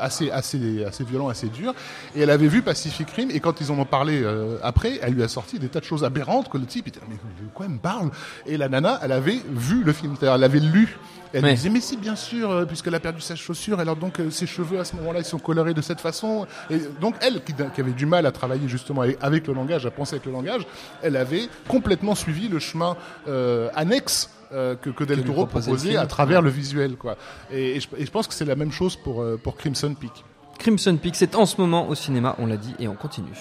assez 0.00 0.30
assez 0.30 0.84
assez 0.84 1.02
violent, 1.04 1.28
assez 1.28 1.48
dur. 1.48 1.74
Et 2.14 2.20
elle 2.20 2.30
avait 2.30 2.46
vu 2.48 2.62
Pacific 2.62 3.10
Rim. 3.10 3.30
Et 3.32 3.40
quand 3.40 3.60
ils 3.60 3.72
en 3.72 3.78
ont 3.80 3.84
parlé 3.84 4.24
après, 4.62 5.00
elle 5.02 5.14
lui 5.14 5.24
a 5.24 5.28
sorti 5.28 5.58
des 5.58 5.68
tas 5.68 5.80
de 5.80 5.84
choses 5.84 6.04
aberrantes 6.04 6.48
que 6.48 6.58
le 6.58 6.66
type 6.66 6.86
était 6.86 7.00
mais 7.08 7.13
de 7.14 7.48
quoi 7.54 7.66
elle 7.66 7.72
me 7.72 7.78
parle 7.78 8.10
Et 8.46 8.56
la 8.56 8.68
nana, 8.68 8.98
elle 9.02 9.12
avait 9.12 9.40
vu 9.48 9.82
le 9.84 9.92
film, 9.92 10.14
c'est-à-dire 10.18 10.34
elle 10.36 10.44
avait 10.44 10.60
lu 10.60 10.96
elle 11.36 11.42
Ouais. 11.42 11.48
lui 11.50 11.56
disait 11.56 11.68
mais 11.70 11.80
si 11.80 11.96
bien 11.96 12.14
sûr, 12.14 12.48
euh, 12.48 12.64
puisqu'elle 12.64 12.94
a 12.94 13.00
perdu 13.00 13.20
sa 13.20 13.34
chaussure, 13.34 13.80
alors 13.80 13.96
donc 13.96 14.20
euh, 14.20 14.30
ses 14.30 14.46
cheveux 14.46 14.78
à 14.78 14.84
ce 14.84 14.94
moment-là 14.94 15.18
ils 15.18 15.24
sont 15.24 15.40
colorés 15.40 15.74
de 15.74 15.82
cette 15.82 16.00
façon. 16.00 16.46
Et 16.70 16.78
donc 17.00 17.16
elle 17.20 17.42
qui, 17.42 17.52
qui 17.74 17.80
avait 17.80 17.90
du 17.90 18.06
mal 18.06 18.24
à 18.26 18.30
travailler 18.30 18.68
justement 18.68 19.00
avec, 19.02 19.18
avec 19.20 19.48
le 19.48 19.52
langage, 19.54 19.84
à 19.84 19.90
penser 19.90 20.14
avec 20.14 20.26
le 20.26 20.30
langage, 20.32 20.62
elle 21.02 21.16
avait 21.16 21.48
complètement 21.66 22.14
suivi 22.14 22.46
le 22.46 22.60
chemin 22.60 22.96
euh, 23.26 23.68
annexe. 23.74 24.30
euh, 24.52 24.76
que, 24.76 24.90
que 24.90 25.02
Del 25.02 25.24
Toro 25.24 25.46
proposait 25.46 25.96
à 25.96 26.06
travers 26.06 26.40
le 26.40 26.50
visuel 26.50 26.94
quoi 26.96 27.16
et, 27.50 27.76
et 27.76 27.80
je, 27.80 27.88
et 27.98 28.06
je 28.06 28.10
pense 28.12 28.28
que 28.28 28.34
c'est 28.34 28.44
la 28.44 28.54
même 28.54 28.70
chose 28.70 28.94
pour 28.94 29.24
pour 29.42 29.56
Crimson 29.56 29.92
Peak 29.94 30.12
Crimson 30.56 30.96
Peak, 31.02 31.16
c'est 31.16 31.34
en 31.34 31.46
ce 31.46 31.60
moment 31.60 31.88
au 31.88 31.96
cinéma, 31.96 32.36
on 32.38 32.46
l'a 32.46 32.56
dit, 32.56 32.76
et 32.78 32.86
on 32.86 32.94
continue. 32.94 33.36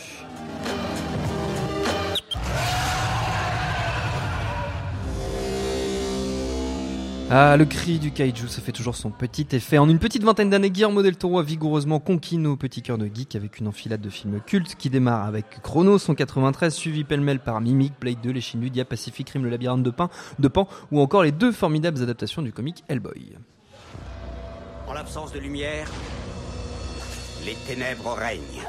Ah, 7.36 7.58
le 7.58 7.66
cri 7.66 7.98
du 7.98 8.12
kaiju, 8.12 8.48
ça 8.48 8.62
fait 8.62 8.72
toujours 8.72 8.96
son 8.96 9.10
petit 9.10 9.48
effet. 9.54 9.80
En 9.80 9.90
une 9.90 9.98
petite 9.98 10.24
vingtaine 10.24 10.52
d'années, 10.52 10.70
Guillermo 10.70 11.02
del 11.02 11.18
Toro 11.18 11.40
a 11.40 11.44
vigoureusement 11.44 12.00
conquis 12.00 12.38
nos 12.38 12.56
petits 12.56 12.84
cœurs 12.84 13.00
de 13.00 13.10
geek 13.12 13.36
avec 13.36 13.58
une 13.58 13.68
enfilade 13.68 14.02
de 14.02 14.10
films 14.12 14.40
cultes 14.40 14.76
qui 14.76 14.92
démarre 14.92 15.26
avec 15.26 15.60
Chronos 15.64 16.12
en 16.12 16.14
93, 16.14 16.72
suivi 16.72 17.04
pêle-mêle 17.04 17.40
par 17.40 17.60
Mimic, 17.60 17.94
Blade 18.00 18.22
2, 18.22 18.30
Les 18.30 18.40
Chines 18.40 18.60
du 18.60 18.86
Pacific 18.86 19.28
Rim, 19.32 19.46
Le 19.46 19.50
Labyrinthe 19.50 19.82
de 19.82 19.90
Pan, 19.90 20.12
de 20.38 20.48
Pan, 20.48 20.68
ou 20.92 21.02
encore 21.02 21.24
les 21.24 21.32
deux 21.32 21.52
formidables 21.52 22.04
adaptations 22.04 22.44
du 22.44 22.54
comique 22.54 22.84
Hellboy. 22.88 23.36
En 24.88 24.94
l'absence 24.94 25.34
de 25.34 25.40
lumière, 25.40 25.90
les 27.48 27.56
ténèbres 27.66 28.14
règnent. 28.16 28.62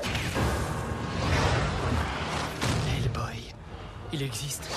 Il 4.14 4.22
existe. 4.22 4.68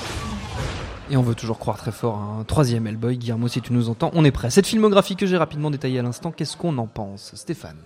Et 1.09 1.15
on 1.15 1.21
veut 1.21 1.35
toujours 1.35 1.57
croire 1.59 1.77
très 1.77 1.91
fort 1.91 2.17
à 2.17 2.39
un 2.41 2.43
troisième 2.43 2.85
Hellboy. 2.87 3.17
Guillermo, 3.17 3.47
si 3.47 3.61
tu 3.61 3.71
nous 3.71 3.89
entends, 3.89 4.11
on 4.13 4.25
est 4.25 4.31
prêt. 4.31 4.49
Cette 4.49 4.67
filmographie 4.67 5.15
que 5.15 5.25
j'ai 5.25 5.37
rapidement 5.37 5.71
détaillée 5.71 5.99
à 5.99 6.01
l'instant, 6.01 6.31
qu'est-ce 6.31 6.57
qu'on 6.57 6.77
en 6.77 6.87
pense 6.87 7.31
Stéphane? 7.35 7.77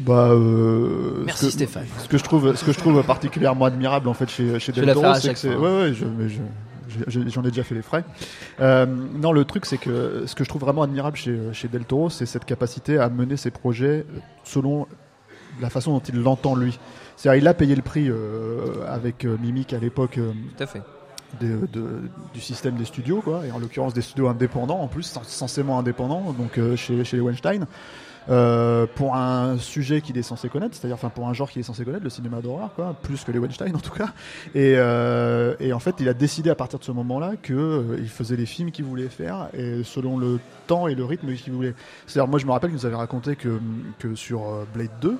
Bah, 0.00 0.28
euh, 0.32 1.22
Merci, 1.24 1.46
ce 1.46 1.46
que, 1.46 1.52
Stéphane. 1.52 1.86
Ce 2.02 2.08
que 2.08 2.18
je 2.18 2.24
trouve, 2.24 2.54
ce 2.54 2.62
que 2.64 2.72
je 2.72 2.78
trouve 2.78 3.02
particulièrement 3.02 3.64
admirable 3.64 4.08
en 4.08 4.14
fait 4.14 4.28
chez 4.28 4.58
chez 4.58 4.72
Del 4.72 4.92
Toro, 4.92 5.14
c'est 5.14 5.32
que 5.32 5.38
c'est, 5.38 5.54
ouais 5.56 5.80
ouais, 5.80 5.94
je, 5.94 6.04
mais 6.04 6.28
je- 6.28 6.42
j'ai- 7.08 7.30
j'en 7.30 7.42
ai 7.42 7.48
déjà 7.48 7.62
fait 7.62 7.74
les 7.74 7.80
frais. 7.80 8.04
Euh, 8.60 8.84
non, 8.86 9.32
le 9.32 9.46
truc 9.46 9.64
c'est 9.64 9.78
que 9.78 10.24
ce 10.26 10.34
que 10.34 10.44
je 10.44 10.50
trouve 10.50 10.60
vraiment 10.60 10.82
admirable 10.82 11.16
chez 11.16 11.38
chez 11.54 11.68
Del 11.68 11.86
Toro, 11.86 12.10
c'est 12.10 12.26
cette 12.26 12.44
capacité 12.44 12.98
à 12.98 13.08
mener 13.08 13.38
ses 13.38 13.50
projets 13.50 14.04
selon 14.44 14.86
la 15.60 15.70
façon 15.70 15.92
dont 15.92 16.02
il 16.08 16.20
l'entend 16.22 16.54
lui. 16.54 16.78
C'est-à-dire, 17.16 17.42
il 17.42 17.48
a 17.48 17.54
payé 17.54 17.74
le 17.74 17.82
prix 17.82 18.08
euh, 18.10 18.84
avec 18.88 19.24
euh, 19.24 19.36
Mimic 19.40 19.72
à 19.72 19.78
l'époque. 19.78 20.18
euh, 20.18 20.32
Tout 20.56 20.62
à 20.62 20.66
fait. 20.66 20.82
de- 21.40 21.66
de- 21.72 22.02
du 22.34 22.40
système 22.40 22.76
des 22.76 22.84
studios, 22.84 23.20
quoi, 23.20 23.44
et 23.46 23.50
en 23.50 23.58
l'occurrence 23.58 23.92
des 23.94 24.00
studios 24.02 24.28
indépendants, 24.28 24.80
en 24.80 24.86
plus, 24.88 25.18
censément 25.24 25.78
indépendants, 25.78 26.32
donc 26.38 26.56
euh, 26.58 26.76
chez, 26.76 27.02
chez 27.04 27.16
les 27.16 27.22
Weinstein, 27.22 27.66
euh, 28.28 28.86
pour 28.94 29.14
un 29.16 29.56
sujet 29.58 30.00
qu'il 30.00 30.16
est 30.18 30.22
censé 30.22 30.48
connaître, 30.48 30.74
c'est-à-dire 30.76 30.94
enfin 30.96 31.10
pour 31.10 31.28
un 31.28 31.32
genre 31.32 31.48
qu'il 31.50 31.60
est 31.60 31.64
censé 31.64 31.84
connaître, 31.84 32.02
le 32.04 32.10
cinéma 32.10 32.40
d'horreur, 32.40 32.70
quoi, 32.74 32.94
plus 33.02 33.22
que 33.24 33.30
les 33.32 33.38
Weinstein 33.38 33.74
en 33.74 33.78
tout 33.80 33.92
cas. 33.92 34.08
Et, 34.54 34.74
euh, 34.76 35.54
et 35.60 35.72
en 35.72 35.78
fait, 35.78 35.96
il 36.00 36.08
a 36.08 36.14
décidé 36.14 36.50
à 36.50 36.54
partir 36.56 36.78
de 36.78 36.84
ce 36.84 36.92
moment-là 36.92 37.32
euh, 37.50 37.96
il 37.98 38.08
faisait 38.08 38.36
les 38.36 38.46
films 38.46 38.70
qu'il 38.72 38.84
voulait 38.84 39.08
faire 39.08 39.48
et 39.56 39.82
selon 39.84 40.18
le 40.18 40.40
temps 40.66 40.88
et 40.88 40.94
le 40.94 41.04
rythme 41.04 41.32
qu'il 41.34 41.52
voulait. 41.52 41.74
C'est-à-dire, 42.06 42.28
moi, 42.28 42.38
je 42.40 42.46
me 42.46 42.52
rappelle 42.52 42.70
qu'il 42.70 42.78
nous 42.78 42.86
avait 42.86 42.96
raconté 42.96 43.36
que, 43.36 43.60
que 43.98 44.14
sur 44.14 44.42
Blade 44.74 44.90
2. 45.00 45.18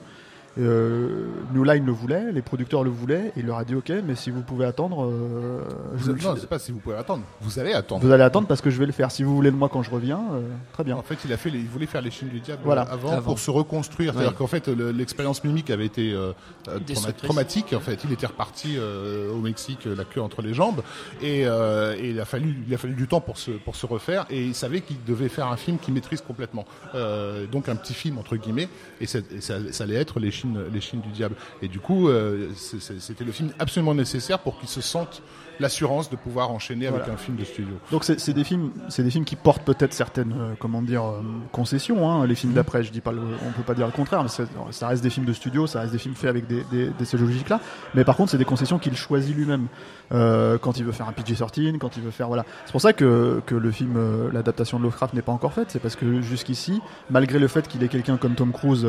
Euh, 0.59 1.27
New 1.53 1.65
Line 1.65 1.85
le 1.85 1.93
voulait, 1.93 2.33
les 2.33 2.41
producteurs 2.43 2.83
le 2.83 2.91
voulaient, 2.91 3.27
et 3.37 3.41
il 3.41 3.47
leur 3.47 3.59
a 3.59 3.65
dit 3.65 3.75
ok, 3.75 3.93
mais 4.07 4.15
si 4.15 4.31
vous 4.31 4.41
pouvez 4.41 4.65
attendre, 4.65 5.05
euh, 5.05 5.61
je 5.97 6.05
Vous- 6.05 6.13
non 6.13 6.35
fais. 6.35 6.41
c'est 6.41 6.49
pas 6.49 6.59
si 6.59 6.73
vous 6.73 6.79
pouvez 6.79 6.97
attendre 6.97 7.25
vous 7.43 7.59
allez 7.59 7.73
attendre 7.75 8.03
Vous 8.05 8.11
allez 8.11 8.23
attendre 8.23 8.49
parce 8.49 8.61
que 8.63 8.71
je 8.71 8.79
vais 8.79 8.87
le 8.87 8.93
faire. 8.93 9.11
Si 9.11 9.23
vous 9.23 9.35
voulez 9.35 9.51
le 9.51 9.57
moi 9.57 9.69
quand 9.69 9.83
je 9.83 9.91
reviens, 9.91 10.21
euh, 10.33 10.41
très 10.73 10.83
bien. 10.85 10.97
En 10.97 11.03
fait, 11.03 11.19
il 11.25 11.33
a 11.33 11.37
fait, 11.37 11.51
les- 11.51 11.59
il 11.59 11.67
voulait 11.69 11.87
faire 11.87 12.01
les 12.01 12.11
Chines 12.11 12.29
du 12.29 12.41
diable 12.41 12.63
Voilà. 12.65 12.83
avant, 12.83 13.11
Avant. 13.13 13.23
pour 13.23 13.39
se 13.39 13.51
reconstruire. 13.51 14.15
C'est-à-dire 14.15 14.35
qu'en 14.35 14.47
fait, 14.47 14.69
le- 14.69 14.91
l'expérience 14.93 15.45
mimique 15.45 15.71
avait 15.71 15.87
été 15.87 16.13
euh, 16.13 16.33
trauma- 16.67 17.13
traumatique. 17.13 17.73
En 17.75 17.81
fait, 17.81 18.03
il 18.05 18.13
était 18.13 18.27
reparti 18.27 18.77
euh, 18.79 19.31
au 19.33 19.39
Mexique, 19.41 19.85
la 19.85 20.05
queue 20.05 20.21
entre 20.23 20.43
les 20.43 20.55
jambes, 20.55 20.83
et, 21.23 21.47
euh, 21.47 21.95
et 21.99 22.11
il 22.11 22.21
a 22.21 22.25
fallu, 22.25 22.57
il 22.67 22.75
a 22.75 22.79
fallu 22.79 22.95
du 22.95 23.07
temps 23.07 23.21
pour 23.21 23.37
se 23.39 23.51
pour 23.51 23.77
se 23.77 23.87
refaire. 23.87 24.25
Et 24.31 24.43
il 24.45 24.55
savait 24.55 24.81
qu'il 24.81 24.97
devait 25.05 25.29
faire 25.29 25.47
un 25.49 25.57
film 25.57 25.79
qu'il 25.79 25.93
maîtrise 25.95 26.21
complètement. 26.23 26.65
Euh, 26.95 27.47
donc 27.47 27.69
un 27.69 27.77
petit 27.77 27.95
film 27.95 28.19
entre 28.19 28.37
guillemets, 28.37 28.69
et, 29.01 29.07
c'est- 29.07 29.31
et 29.33 29.41
ça, 29.41 29.57
ça 29.71 29.85
allait 29.85 29.95
être 29.97 30.19
les 30.19 30.31
Chines, 30.31 30.46
les 30.73 30.81
Chines 30.81 31.01
du 31.01 31.11
diable. 31.11 31.35
Et 31.63 31.69
du 31.69 31.81
coup, 31.81 32.09
euh, 32.09 32.49
c'était 32.55 33.25
le 33.25 33.33
film 33.33 33.51
absolument 33.59 33.95
nécessaire 33.95 34.39
pour 34.39 34.59
qu'il 34.59 34.69
se 34.69 34.81
sente 34.81 35.23
l'assurance 35.61 36.11
de 36.11 36.17
pouvoir 36.17 36.51
enchaîner 36.51 36.87
avec 36.87 37.09
un 37.09 37.17
film 37.17 37.37
de 37.37 37.45
studio. 37.45 37.75
Donc 37.91 38.05
c'est 38.05 38.33
des 38.33 38.45
films, 38.45 38.71
c'est 38.89 39.03
des 39.03 39.11
films 39.11 39.25
qui 39.25 39.37
portent 39.37 39.63
peut-être 39.63 39.93
certaines, 39.93 40.33
euh, 40.33 40.55
comment 40.59 40.83
dire, 40.83 41.05
euh, 41.05 41.23
concessions. 41.53 42.11
Hein, 42.11 42.27
les 42.27 42.35
films 42.35 42.53
d'après, 42.53 42.83
je 42.83 42.93
dis 42.93 43.01
pas, 43.01 43.13
le, 43.13 43.21
on 43.21 43.53
peut 43.53 43.63
pas 43.63 43.75
dire 43.75 43.87
le 43.87 43.93
contraire, 43.93 44.23
mais 44.23 44.29
ça 44.71 44.89
reste 44.89 45.03
des 45.03 45.11
films 45.11 45.27
de 45.27 45.33
studio, 45.33 45.67
ça 45.67 45.81
reste 45.81 45.93
des 45.93 45.99
films 45.99 46.15
faits 46.15 46.31
avec 46.31 46.47
des, 46.47 46.63
des, 46.71 46.89
des 46.91 47.05
ces 47.05 47.17
logiques-là. 47.17 47.61
Mais 47.95 48.05
par 48.05 48.17
contre, 48.17 48.33
c'est 48.33 48.39
des 48.39 48.45
concessions 48.45 48.79
qu'il 48.79 48.97
choisit 48.97 49.35
lui-même 49.35 49.67
euh, 50.13 50.59
quand 50.59 50.79
il 50.79 50.85
veut 50.85 50.93
faire 50.93 51.09
un 51.09 51.13
PG-13, 51.13 51.79
quand 51.79 51.97
il 51.97 52.03
veut 52.03 52.11
faire 52.11 52.29
voilà. 52.29 52.45
C'est 52.65 52.73
pour 52.73 52.81
ça 52.81 52.93
que 52.93 53.41
que 53.47 53.55
le 53.55 53.71
film, 53.71 53.99
l'adaptation 54.33 54.79
de 54.79 54.83
Lovecraft 54.85 55.15
n'est 55.15 55.23
pas 55.23 55.33
encore 55.33 55.53
faite. 55.53 55.69
C'est 55.71 55.79
parce 55.79 55.97
que 55.97 56.21
jusqu'ici, 56.21 56.81
malgré 57.11 57.39
le 57.39 57.49
fait 57.49 57.67
qu'il 57.69 57.83
ait 57.83 57.89
quelqu'un 57.89 58.17
comme 58.17 58.35
Tom 58.35 58.53
Cruise, 58.53 58.87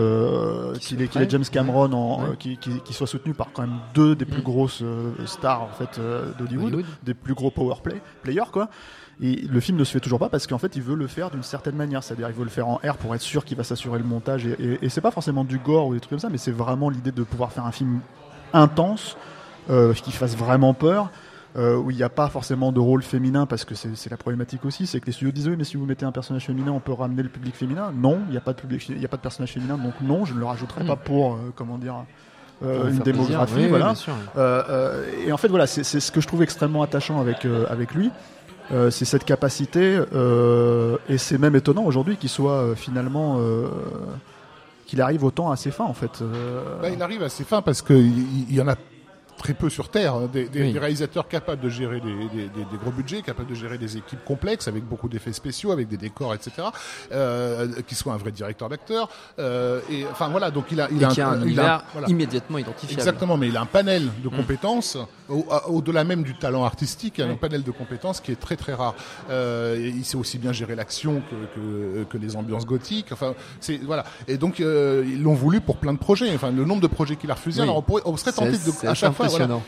qu'il 0.79 1.01
ait, 1.01 1.07
qu'il 1.07 1.21
ait 1.21 1.29
James 1.29 1.43
Cameron, 1.49 1.91
en, 1.93 2.23
euh, 2.23 2.33
qui, 2.37 2.57
qui, 2.57 2.79
qui 2.81 2.93
soit 2.93 3.07
soutenu 3.07 3.33
par 3.33 3.51
quand 3.53 3.63
même 3.63 3.79
deux 3.93 4.15
des 4.15 4.25
plus 4.25 4.41
grosses 4.41 4.81
euh, 4.81 5.11
stars 5.25 5.63
en 5.63 5.69
fait 5.69 5.99
euh, 5.99 6.31
d'Hollywood, 6.37 6.73
Hollywood. 6.73 6.85
des 7.03 7.13
plus 7.13 7.33
gros 7.33 7.51
power 7.51 7.75
play, 7.83 8.01
players 8.23 8.51
quoi. 8.51 8.69
Et 9.21 9.35
le 9.35 9.59
film 9.59 9.77
ne 9.77 9.83
se 9.83 9.91
fait 9.91 9.99
toujours 9.99 10.19
pas 10.19 10.29
parce 10.29 10.45
qu'en 10.45 10.57
fait 10.59 10.75
il 10.75 10.81
veut 10.81 10.95
le 10.95 11.07
faire 11.07 11.31
d'une 11.31 11.43
certaine 11.43 11.75
manière, 11.75 12.03
c'est-à-dire 12.03 12.29
il 12.29 12.35
veut 12.35 12.43
le 12.43 12.49
faire 12.49 12.67
en 12.67 12.75
R 12.75 12.97
pour 12.97 13.15
être 13.15 13.21
sûr 13.21 13.45
qu'il 13.45 13.57
va 13.57 13.63
s'assurer 13.63 13.97
le 13.97 14.05
montage 14.05 14.45
et, 14.45 14.55
et, 14.59 14.85
et 14.85 14.89
c'est 14.89 15.01
pas 15.01 15.11
forcément 15.11 15.43
du 15.43 15.57
gore 15.57 15.87
ou 15.87 15.93
des 15.93 15.99
trucs 15.99 16.11
comme 16.11 16.19
ça, 16.19 16.29
mais 16.29 16.37
c'est 16.37 16.51
vraiment 16.51 16.89
l'idée 16.89 17.11
de 17.11 17.23
pouvoir 17.23 17.51
faire 17.51 17.65
un 17.65 17.71
film 17.71 17.99
intense, 18.53 19.17
qui 20.01 20.11
fasse 20.13 20.37
vraiment 20.37 20.73
peur. 20.73 21.11
Euh, 21.57 21.75
où 21.77 21.89
il 21.91 21.97
n'y 21.97 22.03
a 22.03 22.09
pas 22.09 22.29
forcément 22.29 22.71
de 22.71 22.79
rôle 22.79 23.01
féminin 23.03 23.45
parce 23.45 23.65
que 23.65 23.73
c'est 23.75 24.09
la 24.09 24.17
problématique 24.17 24.63
aussi, 24.65 24.85
c'est 24.87 24.99
que 24.99 25.07
les 25.07 25.11
studios 25.11 25.31
disent 25.31 25.47
oui 25.47 25.55
mais 25.57 25.63
si 25.63 25.75
vous 25.77 25.85
mettez 25.85 26.05
un 26.05 26.11
personnage 26.11 26.45
féminin 26.45 26.71
on 26.71 26.79
peut 26.79 26.93
ramener 26.93 27.23
le 27.23 27.29
public 27.29 27.55
féminin. 27.55 27.91
Non, 27.95 28.19
il 28.27 28.31
n'y 28.31 28.37
a 28.37 28.41
pas 28.41 28.53
de 28.53 28.59
public, 28.59 28.87
il 28.89 29.01
y 29.01 29.05
a 29.05 29.07
pas 29.07 29.17
de 29.17 29.21
personnage 29.21 29.53
féminin 29.53 29.77
donc 29.77 29.93
non, 30.01 30.25
je 30.25 30.33
ne 30.33 30.39
le 30.39 30.45
rajouterai 30.45 30.83
Mm. 30.83 30.87
pas 30.87 30.95
pour 30.95 31.33
euh, 31.33 31.53
comment 31.55 31.77
dire 31.77 31.95
euh, 32.63 32.79
Pour 32.81 32.87
une 32.89 32.99
démographie, 32.99 33.53
Oui, 33.55 33.67
voilà. 33.67 33.93
Euh, 34.37 34.63
euh, 34.69 35.11
et 35.25 35.31
en 35.31 35.37
fait, 35.37 35.47
voilà, 35.47 35.67
c'est 35.67 35.83
ce 35.83 36.11
que 36.11 36.21
je 36.21 36.27
trouve 36.27 36.41
extrêmement 36.43 36.81
attachant 36.83 37.19
avec, 37.19 37.45
euh, 37.45 37.65
avec 37.69 37.93
lui. 37.93 38.09
Euh, 38.71 38.89
c'est 38.91 39.05
cette 39.05 39.23
capacité, 39.23 39.99
euh, 40.13 40.97
et 41.07 41.17
c'est 41.17 41.37
même 41.37 41.55
étonnant 41.55 41.85
aujourd'hui 41.85 42.17
qu'il 42.17 42.29
soit 42.29 42.53
euh, 42.61 42.75
finalement. 42.75 43.37
euh, 43.39 43.67
qu'il 44.85 45.01
arrive 45.01 45.25
autant 45.25 45.51
à 45.51 45.57
ses 45.57 45.69
fins, 45.71 45.83
en 45.83 45.93
fait. 45.93 46.21
Euh, 46.21 46.79
Bah, 46.81 46.89
il 46.89 47.01
arrive 47.01 47.21
à 47.21 47.27
ses 47.27 47.43
fins 47.43 47.61
parce 47.61 47.81
qu'il 47.81 48.49
il 48.49 48.55
y 48.55 48.61
en 48.61 48.69
a 48.69 48.75
très 49.37 49.53
peu 49.53 49.69
sur 49.69 49.89
Terre, 49.89 50.15
hein, 50.15 50.29
des, 50.31 50.49
des- 50.49 50.61
Oui. 50.63 50.73
des 50.73 50.79
réalisateurs 50.79 51.27
capables 51.27 51.61
de 51.61 51.69
gérer 51.69 51.99
des, 52.01 52.77
gros 52.81 52.91
budgets, 52.91 53.21
capables 53.21 53.49
de 53.49 53.55
gérer 53.55 53.77
des 53.77 53.97
équipes 53.97 54.23
complexes 54.25 54.67
avec 54.67 54.83
beaucoup 54.83 55.07
d'effets 55.09 55.33
spéciaux, 55.33 55.71
avec 55.71 55.87
des 55.87 55.97
décors, 55.97 56.33
etc. 56.33 56.51
Euh, 57.11 57.67
qui 57.87 57.95
soit 57.95 58.13
un 58.13 58.17
vrai 58.17 58.31
directeur 58.31 58.69
d'acteur. 58.69 59.09
Euh, 59.39 59.79
et 59.91 60.05
enfin 60.11 60.27
voilà, 60.29 60.51
donc 60.51 60.65
il 60.71 60.81
a, 60.81 60.87
il 60.91 61.01
Et 61.01 61.05
a 61.05 61.09
un 61.29 61.45
il 61.45 61.59
a- 61.59 61.83
voilà. 61.93 62.07
immédiatement 62.09 62.57
identifiable. 62.57 62.99
Exactement, 62.99 63.37
mais 63.37 63.47
il 63.47 63.57
a 63.57 63.61
un 63.61 63.65
panel 63.65 64.09
de 64.23 64.29
compétences, 64.29 64.97
au- 65.29 65.45
à- 65.49 65.69
au-delà 65.69 66.03
même 66.03 66.23
du 66.23 66.35
talent 66.37 66.63
artistique, 66.65 67.15
il 67.19 67.23
a 67.23 67.27
un 67.27 67.35
panel 67.35 67.63
de 67.63 67.71
compétences 67.71 68.19
qui 68.21 68.31
est 68.31 68.39
très 68.39 68.55
très 68.55 68.73
rare. 68.73 68.95
Euh, 69.29 69.75
et 69.77 69.89
il 69.89 70.03
sait 70.05 70.17
aussi 70.17 70.37
bien 70.37 70.51
gérer 70.51 70.75
l'action 70.75 71.21
que, 71.29 71.59
que, 71.59 72.03
que 72.05 72.17
les 72.17 72.35
ambiances 72.35 72.65
gothiques. 72.65 73.11
Enfin, 73.11 73.33
c'est 73.59 73.77
voilà. 73.77 74.03
Et 74.27 74.37
donc 74.37 74.59
euh, 74.59 75.03
ils 75.07 75.21
l'ont 75.21 75.33
voulu 75.35 75.61
pour 75.61 75.77
plein 75.77 75.93
de 75.93 75.99
projets. 75.99 76.33
Enfin, 76.33 76.51
le 76.51 76.65
nombre 76.65 76.81
de 76.81 76.87
projets 76.87 77.15
qu'il 77.15 77.29
a 77.31 77.35
refusés. 77.35 77.61
Oui. 77.61 77.65
Alors 77.67 77.77
on, 77.77 77.81
pourrait, 77.81 78.01
on 78.05 78.17
serait 78.17 78.31
tenté 78.31 78.51
de, 78.51 78.87
à 78.87 78.93
chaque 78.93 79.13
fois, 79.13 79.26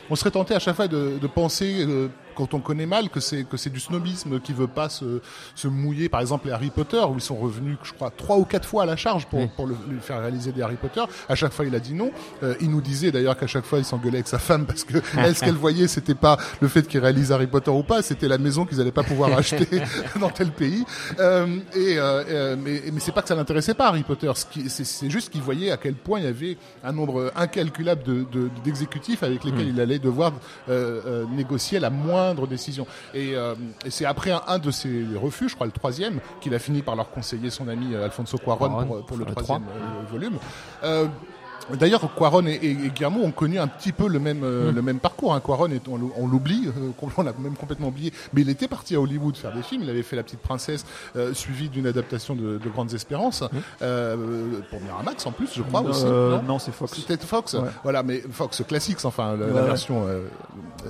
on 0.10 0.16
serait 0.16 0.32
tenté 0.32 0.54
à 0.56 0.60
chaque 0.60 0.76
fois 0.76 0.88
de, 0.88 1.18
de 1.22 1.28
penser. 1.28 1.86
Euh, 2.30 2.34
quand 2.36 2.54
on 2.54 2.60
connaît 2.60 2.86
mal 2.86 3.10
que 3.10 3.20
c'est 3.20 3.44
que 3.44 3.58
c'est 3.58 3.70
du 3.70 3.80
snobisme 3.80 4.40
qui 4.40 4.54
veut 4.54 4.68
pas 4.68 4.90
se, 4.90 5.22
se 5.56 5.68
mouiller. 5.68 6.10
Par 6.10 6.22
exemple 6.22 6.48
les 6.48 6.54
Harry 6.54 6.70
Potter 6.70 7.02
où 7.10 7.16
ils 7.16 7.22
sont 7.22 7.36
revenus 7.36 7.78
je 7.84 7.94
crois 7.94 8.12
trois 8.16 8.38
ou 8.38 8.46
quatre 8.46 8.68
fois 8.68 8.84
à 8.84 8.86
la 8.86 8.96
charge 8.96 9.26
pour, 9.28 9.48
pour 9.52 9.68
le- 9.68 9.76
lui 9.90 10.00
faire 10.00 10.20
réaliser 10.22 10.52
des 10.52 10.62
Harry 10.62 10.76
Potter. 10.78 11.02
À 11.28 11.36
chaque 11.36 11.52
fois 11.54 11.66
il 11.66 11.76
a 11.76 11.80
dit 11.80 11.94
non. 11.94 12.12
Euh, 12.44 12.56
il 12.62 12.70
nous 12.72 12.82
disait 12.82 13.12
d'ailleurs 13.12 13.38
qu'à 13.38 13.48
chaque 13.48 13.66
fois 13.66 13.80
il 13.80 13.86
s'engueulait 13.86 14.18
avec 14.18 14.28
sa 14.28 14.40
femme 14.40 14.66
parce 14.66 14.84
que 14.84 14.98
elle 15.18 15.36
ce 15.36 15.42
qu'elle 15.44 15.56
voyait 15.56 15.88
c'était 15.88 16.16
pas 16.16 16.38
le 16.62 16.68
fait 16.68 16.88
qu'il 16.88 17.00
réalise 17.00 17.32
Harry 17.32 17.48
Potter 17.48 17.72
ou 17.72 17.84
pas. 17.84 18.02
C'était 18.02 18.28
la 18.28 18.38
maison 18.38 18.66
qu'ils 18.66 18.80
allaient 18.82 18.92
pas 18.92 19.04
pouvoir 19.04 19.32
acheter 19.38 19.68
dans 20.20 20.30
tel 20.30 20.52
pays. 20.52 20.86
Euh, 21.20 21.58
et 21.76 21.98
euh, 21.98 22.24
euh, 22.30 22.56
mais, 22.60 22.82
mais 22.92 23.00
c'est 23.00 23.12
pas 23.12 23.22
que 23.22 23.28
ça 23.28 23.36
l'intéressait 23.36 23.74
pas 23.74 23.88
Harry 23.88 24.04
Potter. 24.04 24.32
C'est 24.36 25.10
juste 25.10 25.30
qu'il 25.32 25.42
voyait 25.42 25.72
à 25.72 25.78
quel 25.78 25.96
point 25.96 26.20
il 26.20 26.26
y 26.26 26.28
avait 26.28 26.58
un 26.84 26.92
nombre 26.92 27.32
incalculable 27.36 28.04
de- 28.04 28.26
de- 28.32 28.50
d'exécutifs 28.64 29.24
avec 29.24 29.44
lesquels 29.44 29.68
il 29.70 29.80
allait 29.80 30.00
devoir 30.00 30.34
euh, 30.70 31.02
euh, 31.06 31.26
négocier 31.36 31.80
la 31.80 31.90
moindre 32.30 32.48
décision 32.48 32.86
et, 33.14 33.36
euh, 33.36 33.56
et 33.86 33.90
c'est 33.90 34.06
après 34.06 34.32
un, 34.32 34.42
un 34.48 34.60
de 34.60 34.72
ses 34.72 35.04
refus 35.22 35.50
je 35.50 35.56
crois 35.56 35.66
le 35.68 35.72
troisième 35.72 36.20
qu'il 36.42 36.54
a 36.54 36.60
fini 36.60 36.82
par 36.82 36.96
leur 36.96 37.10
conseiller 37.10 37.50
son 37.50 37.68
ami 37.68 37.94
euh, 37.94 38.06
Alfonso 38.06 38.38
Cuarón, 38.38 38.86
pour, 38.86 39.06
pour 39.06 39.18
le 39.18 39.26
troisième 39.26 39.64
euh, 39.64 40.12
volume 40.12 40.38
euh, 40.84 41.06
D'ailleurs, 41.80 42.10
Quaron 42.16 42.48
et, 42.48 42.54
et, 42.54 42.72
et 42.72 42.90
Guillermo 42.90 43.22
ont 43.22 43.30
connu 43.32 43.60
un 43.60 43.68
petit 43.68 43.92
peu 43.92 44.08
le 44.08 44.18
même, 44.18 44.42
euh, 44.44 44.72
le 44.72 44.82
même 44.82 44.98
parcours. 45.00 45.36
Hein. 45.36 45.40
Quaron, 45.40 45.68
est- 45.70 45.88
on, 45.88 46.26
l'oublie, 46.26 46.68
euh, 46.68 46.90
on 47.16 47.22
l'a 47.22 47.32
même 47.38 47.54
complètement 47.56 47.90
oublié, 47.90 48.12
mais 48.34 48.42
il 48.42 48.50
était 48.50 48.68
parti 48.68 48.96
à 48.96 49.00
Hollywood 49.02 49.38
faire 49.38 49.54
des 49.54 49.62
films. 49.62 49.84
Il 49.84 49.90
avait 49.92 50.02
fait 50.02 50.16
La 50.16 50.24
Petite 50.24 50.40
Princesse, 50.40 50.84
euh, 51.16 51.32
suivi 51.36 51.70
d'une 51.70 51.86
adaptation 51.86 52.34
de, 52.36 52.58
de 52.58 52.70
Grandes 52.70 52.96
Espérances, 52.96 53.44
euh, 53.84 54.62
pour 54.72 54.82
Miramax 54.82 55.24
en 55.28 55.32
plus, 55.32 55.50
je 55.56 55.62
crois 55.62 55.82
aussi. 55.82 56.06
Non 56.06 56.42
non, 56.42 56.58
c'est 56.58 56.72
Fox. 56.72 56.92
C'était 56.96 57.24
Fox, 57.24 57.54
Ouais. 57.54 57.70
voilà, 57.84 58.02
mais 58.02 58.24
Fox 58.32 58.64
Classics, 58.68 59.06
enfin 59.06 59.36
la, 59.38 59.46
Ouais, 59.46 59.62
version 59.68 60.08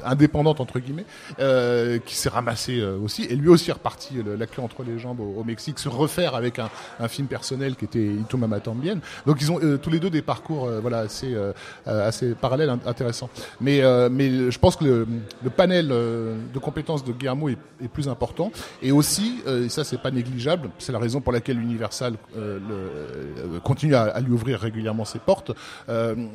indépendante 0.06 0.60
entre 0.60 0.80
guillemets, 0.80 1.06
euh, 1.40 2.00
qui 2.06 2.16
s'est 2.16 2.30
ramassé 2.30 2.80
euh, 2.80 2.98
aussi, 2.98 3.24
et 3.24 3.36
lui 3.36 3.50
aussi 3.50 3.70
est 3.70 3.74
reparti 3.74 4.16
euh, 4.20 4.38
la 4.38 4.46
queue 4.48 4.62
entre 4.62 4.84
les 4.84 4.98
jambes 5.00 5.20
au, 5.20 5.40
au 5.40 5.44
Mexique, 5.44 5.80
se 5.80 5.90
refaire 5.90 6.36
avec 6.36 6.60
un, 6.60 6.70
un 7.00 7.08
film 7.08 7.28
personnel 7.28 7.76
qui 7.76 7.86
était 7.86 8.06
Itu 8.06 8.38
Mama 8.38 8.60
Tambien. 8.60 9.00
Donc 9.26 9.38
ils 9.42 9.52
ont 9.52 9.60
euh, 9.62 9.78
tous 9.78 9.90
les 9.90 10.00
deux 10.00 10.10
des 10.10 10.22
parcours, 10.22 10.68
euh, 10.68 10.80
voilà, 10.80 11.00
assez 11.00 11.34
euh, 11.34 11.54
assez 11.86 12.36
parallèles, 12.36 12.70
int- 12.70 12.88
intéressants. 12.88 13.30
Mais 13.62 13.82
euh, 13.82 14.10
mais 14.12 14.52
je 14.52 14.60
pense 14.60 14.76
que 14.76 14.86
le, 14.86 15.08
le 15.44 15.50
panel 15.50 15.88
de 15.90 16.60
compétences 16.60 17.04
de 17.04 17.12
Guillermo 17.12 17.50
est, 17.50 17.58
est 17.84 17.88
plus 17.88 18.08
important, 18.08 18.52
et 18.82 18.92
aussi, 18.92 19.42
et 19.48 19.70
ça 19.70 19.84
c'est 19.84 20.02
pas 20.02 20.12
négligeable, 20.12 20.70
c'est 20.80 20.92
la 20.92 21.00
raison 21.00 21.22
pour 21.22 21.34
laquelle 21.34 21.60
Universal 21.60 22.16
le- 22.36 23.60
continue 23.64 23.96
à, 23.96 24.04
à 24.04 24.20
lui 24.20 24.32
ouvrir 24.32 24.60
régulièrement 24.60 25.06
ses 25.06 25.20
portes, 25.20 25.52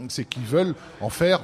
c'est 0.08 0.24
qu'ils 0.24 0.44
veulent 0.44 0.74
en 1.00 1.08
faire 1.10 1.40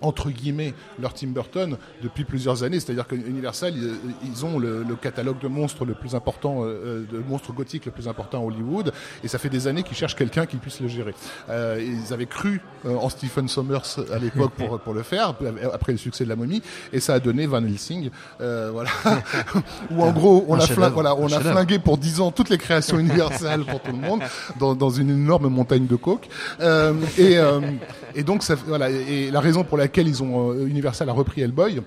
entre 0.00 0.30
guillemets 0.30 0.74
leur 1.00 1.14
Tim 1.14 1.28
Burton 1.28 1.76
depuis 2.02 2.24
plusieurs 2.24 2.62
années. 2.62 2.80
C'est-à-dire 2.80 3.06
que 3.06 3.14
Universal, 3.14 3.74
ils, 3.76 4.30
ils 4.30 4.44
ont 4.44 4.58
le, 4.58 4.82
le 4.82 4.96
catalogue 4.96 5.38
de 5.40 5.48
monstres 5.48 5.84
le 5.84 5.94
plus 5.94 6.14
important, 6.14 6.60
euh, 6.62 7.04
de 7.10 7.18
monstres 7.18 7.52
gothiques 7.52 7.86
le 7.86 7.92
plus 7.92 8.08
important 8.08 8.38
à 8.38 8.44
Hollywood, 8.44 8.92
et 9.24 9.28
ça 9.28 9.38
fait 9.38 9.48
des 9.48 9.66
années 9.66 9.82
qu'ils 9.82 9.96
cherchent 9.96 10.16
quelqu'un 10.16 10.46
qui 10.46 10.56
puisse 10.56 10.80
le 10.80 10.88
gérer. 10.88 11.14
Euh, 11.50 11.82
ils 11.84 12.12
avaient 12.12 12.26
cru 12.26 12.60
euh, 12.86 12.94
en 12.96 13.08
Stephen 13.08 13.48
Sommers 13.48 13.98
à 14.12 14.18
l'époque 14.18 14.52
pour, 14.56 14.78
pour 14.80 14.94
le 14.94 15.02
faire, 15.02 15.34
après 15.72 15.92
le 15.92 15.98
succès 15.98 16.24
de 16.24 16.28
la 16.28 16.36
momie, 16.36 16.62
et 16.92 17.00
ça 17.00 17.14
a 17.14 17.20
donné 17.20 17.46
Van 17.46 17.64
Helsing, 17.64 18.10
euh, 18.40 18.70
voilà, 18.72 18.90
où 19.90 20.02
en 20.02 20.12
gros 20.12 20.44
on 20.48 20.54
Un 20.54 20.60
a, 20.60 20.66
flingué, 20.66 20.94
voilà, 20.94 21.16
on 21.16 21.26
a 21.32 21.40
flingué 21.40 21.78
pour 21.78 21.98
10 21.98 22.20
ans 22.20 22.30
toutes 22.30 22.50
les 22.50 22.58
créations 22.58 22.98
Universal 22.98 23.64
pour 23.64 23.80
tout 23.80 23.92
le 23.92 23.98
monde, 23.98 24.20
dans, 24.58 24.74
dans 24.74 24.90
une 24.90 25.10
énorme 25.10 25.48
montagne 25.48 25.86
de 25.86 25.96
coke. 25.96 26.28
Euh, 26.60 26.94
et, 27.16 27.38
euh, 27.38 27.60
et 28.14 28.22
donc 28.22 28.42
ça, 28.42 28.54
voilà, 28.66 28.90
et 28.90 29.30
la 29.30 29.40
raison 29.40 29.64
pour 29.64 29.76
laquelle 29.78 29.87
ils 29.96 30.22
ont 30.22 30.52
euh, 30.52 30.66
Universal 30.66 31.08
a 31.08 31.12
repris 31.12 31.42
Hellboy. 31.42 31.80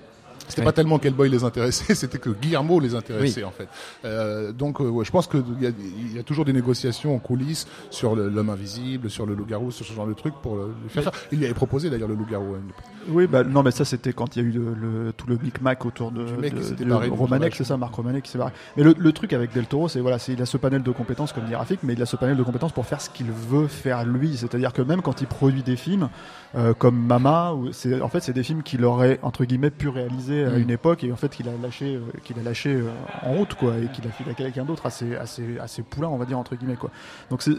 C'était 0.48 0.60
Ouais. 0.60 0.64
pas 0.66 0.72
tellement 0.72 0.98
qu'Hellboy 0.98 1.28
les 1.30 1.44
intéressait, 1.44 1.94
c'était 1.94 2.18
que 2.18 2.30
Guillermo 2.30 2.78
les 2.80 2.94
intéressait 2.94 3.44
en 3.44 3.50
fait. 3.50 3.68
Euh, 4.04 4.52
donc 4.52 4.80
euh, 4.80 4.88
ouais, 4.88 5.04
je 5.04 5.10
pense 5.10 5.26
qu'il 5.26 5.42
y, 5.60 5.66
a- 5.66 5.70
il 5.70 6.16
y 6.16 6.18
a 6.18 6.22
toujours 6.22 6.44
des 6.44 6.52
négociations 6.52 7.14
en 7.14 7.18
coulisses 7.18 7.66
sur 7.90 8.14
le- 8.14 8.28
l'homme 8.28 8.50
invisible, 8.50 9.08
sur 9.10 9.24
le 9.26 9.34
loup-garou, 9.34 9.70
sur 9.70 9.86
ce 9.86 9.92
genre 9.92 10.06
de 10.06 10.12
truc 10.14 10.34
pour 10.42 10.56
le, 10.56 10.66
lui 10.82 10.88
faire 10.90 11.04
faire. 11.04 11.12
Il 11.32 11.38
lui 11.38 11.44
avait 11.46 11.54
proposé 11.54 11.90
d'ailleurs 11.90 12.08
le 12.08 12.14
loup-garou. 12.14 12.56
époque. 12.56 12.84
Oui, 13.08 13.26
bah 13.26 13.42
non, 13.44 13.62
mais 13.62 13.70
ça 13.72 13.84
c'était 13.84 14.12
quand 14.12 14.36
il 14.36 14.42
y 14.42 14.44
a 14.44 14.48
eu 14.48 14.52
le, 14.52 14.74
le- 14.74 15.12
tout 15.12 15.26
le 15.26 15.36
micmac 15.42 15.84
autour 15.86 16.10
de, 16.12 16.22
mec 16.40 16.54
de- 16.54 17.10
Romanek, 17.10 17.54
c'est 17.56 17.64
ça, 17.64 17.76
Marc 17.76 17.94
Romanek 17.94 18.24
qui 18.24 18.30
s'est 18.30 18.38
barré. 18.38 18.52
Mais 18.76 18.82
le, 18.84 18.94
le 18.98 19.12
truc 19.12 19.32
avec 19.32 19.52
Del 19.52 19.66
Toro, 19.66 19.88
c'est 19.88 20.00
voilà, 20.00 20.18
il 20.28 20.40
a 20.40 20.46
ce 20.46 20.56
panel 20.56 20.82
de 20.82 20.90
compétences 20.90 21.32
comme 21.32 21.44
dit 21.44 21.54
Rafik, 21.54 21.80
mais 21.82 21.94
il 21.94 22.02
a 22.02 22.06
ce 22.06 22.16
panel 22.16 22.36
de 22.36 22.42
compétences 22.42 22.72
pour 22.72 22.86
faire 22.86 23.00
ce 23.00 23.10
qu'il 23.10 23.30
veut 23.30 23.66
faire 23.68 24.04
lui. 24.04 24.36
C'est-à-dire 24.36 24.72
que 24.72 24.82
même 24.82 25.02
quand 25.02 25.20
il 25.20 25.26
produit 25.26 25.62
des 25.62 25.76
films 25.76 26.08
euh, 26.54 26.74
comme 26.74 26.96
Mama, 26.96 27.52
en 27.52 28.08
fait 28.08 28.20
c'est 28.20 28.32
des 28.32 28.42
films 28.42 28.62
qu'il 28.62 28.84
aurait 28.84 29.18
entre 29.22 29.44
guillemets 29.44 29.70
pu 29.70 29.88
réaliser 29.88 30.31
à 30.44 30.50
Mm. 30.50 30.62
une 30.62 30.70
époque 30.70 31.04
et 31.04 31.12
en 31.12 31.16
fait 31.16 31.28
qu'il 31.30 31.48
a 31.48 31.52
lâché, 31.62 31.96
euh, 31.96 32.00
qu'il 32.24 32.38
a 32.38 32.42
lâché 32.42 32.70
euh, 32.74 32.88
en 33.22 33.32
route 33.34 33.54
quoi, 33.54 33.74
et 33.78 33.86
qu'il 33.92 34.06
a 34.06 34.10
filé 34.10 34.30
à 34.30 34.34
quelqu'un 34.34 34.64
d'autre 34.64 34.86
assez 34.86 35.14
assez 35.16 35.58
assez 35.58 35.82
poulain 35.82 36.08
on 36.08 36.16
va 36.16 36.24
dire 36.24 36.38
entre 36.38 36.56
guillemets 36.56 36.76
quoi. 36.76 36.90
Donc 37.30 37.42
c'est 37.42 37.52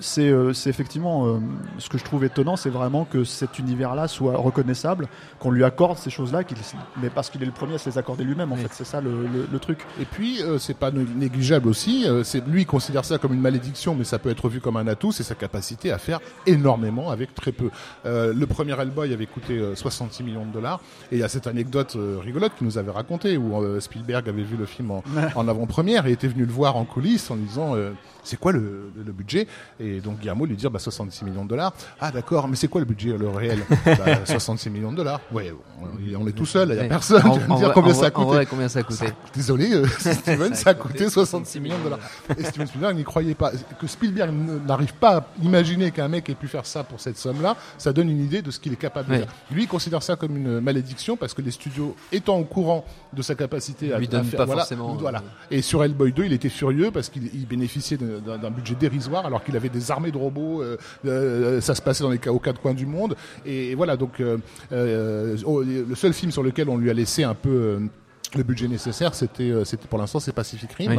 c'est 0.00 0.28
euh, 0.28 0.52
effectivement 0.66 1.26
euh, 1.26 1.38
ce 1.78 1.88
que 1.88 1.98
je 1.98 2.04
trouve 2.04 2.24
étonnant, 2.24 2.56
c'est 2.56 2.70
vraiment 2.70 3.04
que 3.04 3.24
cet 3.24 3.58
univers-là 3.58 4.08
soit 4.08 4.36
reconnaissable, 4.36 5.08
qu'on 5.38 5.50
lui 5.50 5.64
accorde 5.64 5.98
ces 5.98 6.10
choses-là, 6.10 6.44
qu'il- 6.44 6.56
mais 7.00 7.10
parce 7.10 7.30
qu'il 7.30 7.42
est 7.42 7.46
le 7.46 7.52
premier 7.52 7.74
à 7.74 7.78
se 7.78 7.88
les 7.88 7.98
accorder 7.98 8.24
lui-même. 8.24 8.52
En 8.52 8.56
Oui. 8.56 8.62
fait, 8.62 8.70
c'est 8.72 8.84
ça 8.84 9.00
le, 9.00 9.10
le- 9.22 9.48
le 9.50 9.58
truc. 9.58 9.78
Et 10.00 10.04
puis, 10.04 10.42
euh, 10.42 10.58
c'est 10.58 10.76
pas 10.76 10.90
né- 10.90 11.06
négligeable 11.16 11.68
aussi. 11.68 12.04
euh, 12.06 12.22
c'est 12.24 12.46
lui 12.46 12.62
il 12.62 12.66
considère 12.66 13.04
ça 13.04 13.18
comme 13.18 13.32
une 13.34 13.40
malédiction, 13.40 13.94
mais 13.94 14.04
ça 14.04 14.18
peut 14.18 14.30
être 14.30 14.48
vu 14.48 14.60
comme 14.60 14.76
un 14.76 14.86
atout. 14.86 15.12
C'est 15.12 15.22
sa 15.22 15.34
capacité 15.34 15.92
à 15.92 15.98
faire 15.98 16.20
énormément 16.46 17.10
avec 17.10 17.34
très 17.34 17.52
peu. 17.52 17.70
Euh, 18.06 18.32
le 18.34 18.46
premier 18.46 18.72
Hellboy 18.80 19.12
avait 19.12 19.26
coûté 19.26 19.58
euh, 19.58 19.74
66 19.74 20.22
millions 20.24 20.44
de 20.46 20.52
dollars. 20.52 20.80
Et 21.12 21.16
il 21.16 21.20
y 21.20 21.22
a 21.22 21.28
cette 21.28 21.46
anecdote 21.46 21.94
rigolote 22.16 22.52
qu'il 22.56 22.66
nous 22.66 22.78
avait 22.78 22.90
racontée 22.90 23.36
où 23.36 23.62
euh, 23.62 23.80
Spielberg 23.80 24.28
avait 24.28 24.42
vu 24.42 24.56
le 24.56 24.66
film 24.66 24.90
en, 24.90 25.02
en 25.34 25.48
avant-première 25.48 26.06
et 26.06 26.12
était 26.12 26.28
venu 26.28 26.44
le 26.46 26.52
voir 26.52 26.76
en 26.76 26.84
coulisses 26.84 27.30
en 27.30 27.36
disant 27.36 27.74
euh, 27.74 27.90
c'est 28.24 28.38
quoi 28.38 28.52
le, 28.52 28.90
le 28.96 29.12
budget? 29.12 29.46
Et 29.80 30.00
donc 30.00 30.18
Guillermo 30.18 30.44
lui 30.46 30.56
dit 30.56 30.66
bah 30.70 30.78
66 30.78 31.24
millions 31.24 31.44
de 31.44 31.48
dollars. 31.50 31.72
Ah 32.00 32.10
d'accord, 32.10 32.48
mais 32.48 32.56
c'est 32.56 32.68
quoi 32.68 32.80
le 32.80 32.86
budget 32.86 33.16
le 33.16 33.28
réel? 33.28 33.60
Bah, 33.84 34.24
66 34.24 34.70
millions 34.70 34.92
de 34.92 34.96
dollars. 34.98 35.20
Ouais, 35.32 35.52
on, 35.80 36.22
on 36.22 36.26
est 36.28 36.32
tout 36.32 36.46
seul, 36.46 36.70
il 36.70 36.76
y 36.76 36.80
a 36.80 36.84
personne. 36.84 37.22
Me 37.24 37.50
en 37.52 37.56
dire 37.58 37.72
combien 37.72 37.92
en 37.92 37.94
ça 37.94 38.06
a 38.06 38.10
coûté 38.10 38.46
combien 38.46 38.68
ça 38.68 38.80
a 38.80 38.82
coûté 38.82 39.06
Désolé, 39.34 39.72
euh, 39.72 39.86
Steven, 39.98 40.54
ça 40.54 40.70
a 40.70 40.74
coûté 40.74 41.08
66 41.08 41.60
millions 41.60 41.78
de 41.78 41.84
dollars. 41.84 41.98
Et 42.36 42.44
Steven 42.44 42.66
Spielberg 42.66 42.96
n'y 42.96 43.04
croyait 43.04 43.34
pas. 43.34 43.52
Que 43.80 43.86
Spielberg 43.86 44.32
n'arrive 44.66 44.94
pas 44.94 45.16
à 45.18 45.26
imaginer 45.42 45.90
qu'un 45.90 46.08
mec 46.08 46.28
ait 46.28 46.34
pu 46.34 46.48
faire 46.48 46.66
ça 46.66 46.84
pour 46.84 47.00
cette 47.00 47.16
somme-là, 47.16 47.56
ça 47.78 47.92
donne 47.92 48.10
une 48.10 48.22
idée 48.22 48.42
de 48.42 48.50
ce 48.50 48.60
qu'il 48.60 48.72
est 48.72 48.76
capable 48.76 49.08
de 49.10 49.18
faire. 49.20 49.28
Lui, 49.50 49.62
il 49.64 49.68
considère 49.68 50.02
ça 50.02 50.16
comme 50.16 50.36
une 50.36 50.60
malédiction 50.60 51.16
parce 51.16 51.34
que 51.34 51.42
les 51.42 51.50
studios, 51.50 51.96
étant 52.12 52.38
au 52.38 52.44
courant 52.44 52.84
de 53.12 53.22
sa 53.22 53.34
capacité 53.34 53.92
à, 53.92 53.98
Lui 53.98 54.06
à 54.06 54.10
donnent 54.10 54.24
faire, 54.24 54.38
pas 54.38 54.44
voilà, 54.44 54.62
forcément, 54.62 54.94
voilà. 54.94 55.18
euh, 55.18 55.56
Et 55.56 55.62
sur 55.62 55.82
Hellboy 55.84 56.12
2, 56.12 56.24
il 56.24 56.32
était 56.32 56.48
furieux 56.48 56.90
parce 56.90 57.08
qu'il 57.08 57.26
il 57.34 57.46
bénéficiait 57.46 57.96
d'un- 57.98 58.50
budget 58.50 58.74
dérisoire 58.74 59.26
alors 59.26 59.42
qu'il 59.44 59.56
avait 59.56 59.68
des 59.68 59.90
armées 59.90 60.10
de 60.10 60.18
robots. 60.18 60.62
euh, 60.62 60.76
euh, 61.06 61.60
ça 61.60 61.74
se 61.74 61.82
passait 61.82 62.02
dans 62.04 62.10
les, 62.10 62.20
aux 62.28 62.38
quatre 62.38 62.60
coins 62.60 62.74
du 62.74 62.86
monde. 62.86 63.14
Et, 63.46 63.74
voilà, 63.74 63.96
donc 63.96 64.20
euh, 64.20 64.38
euh, 64.72 65.36
oh, 65.44 65.62
le 65.62 65.94
seul 65.94 66.12
film 66.12 66.30
sur 66.32 66.42
lequel 66.42 66.68
on 66.68 66.76
lui 66.76 66.90
a 66.90 66.94
laissé 66.94 67.24
un 67.24 67.34
peu 67.34 67.50
euh, 67.50 67.78
le 68.36 68.42
budget 68.42 68.68
nécessaire, 68.68 69.14
c'était, 69.14 69.52
c'était 69.64 69.86
pour 69.88 69.98
l'instant, 69.98 70.20
c'est 70.20 70.32
Pacific 70.32 70.70
Rim. 70.74 70.90
Oui. 70.92 70.98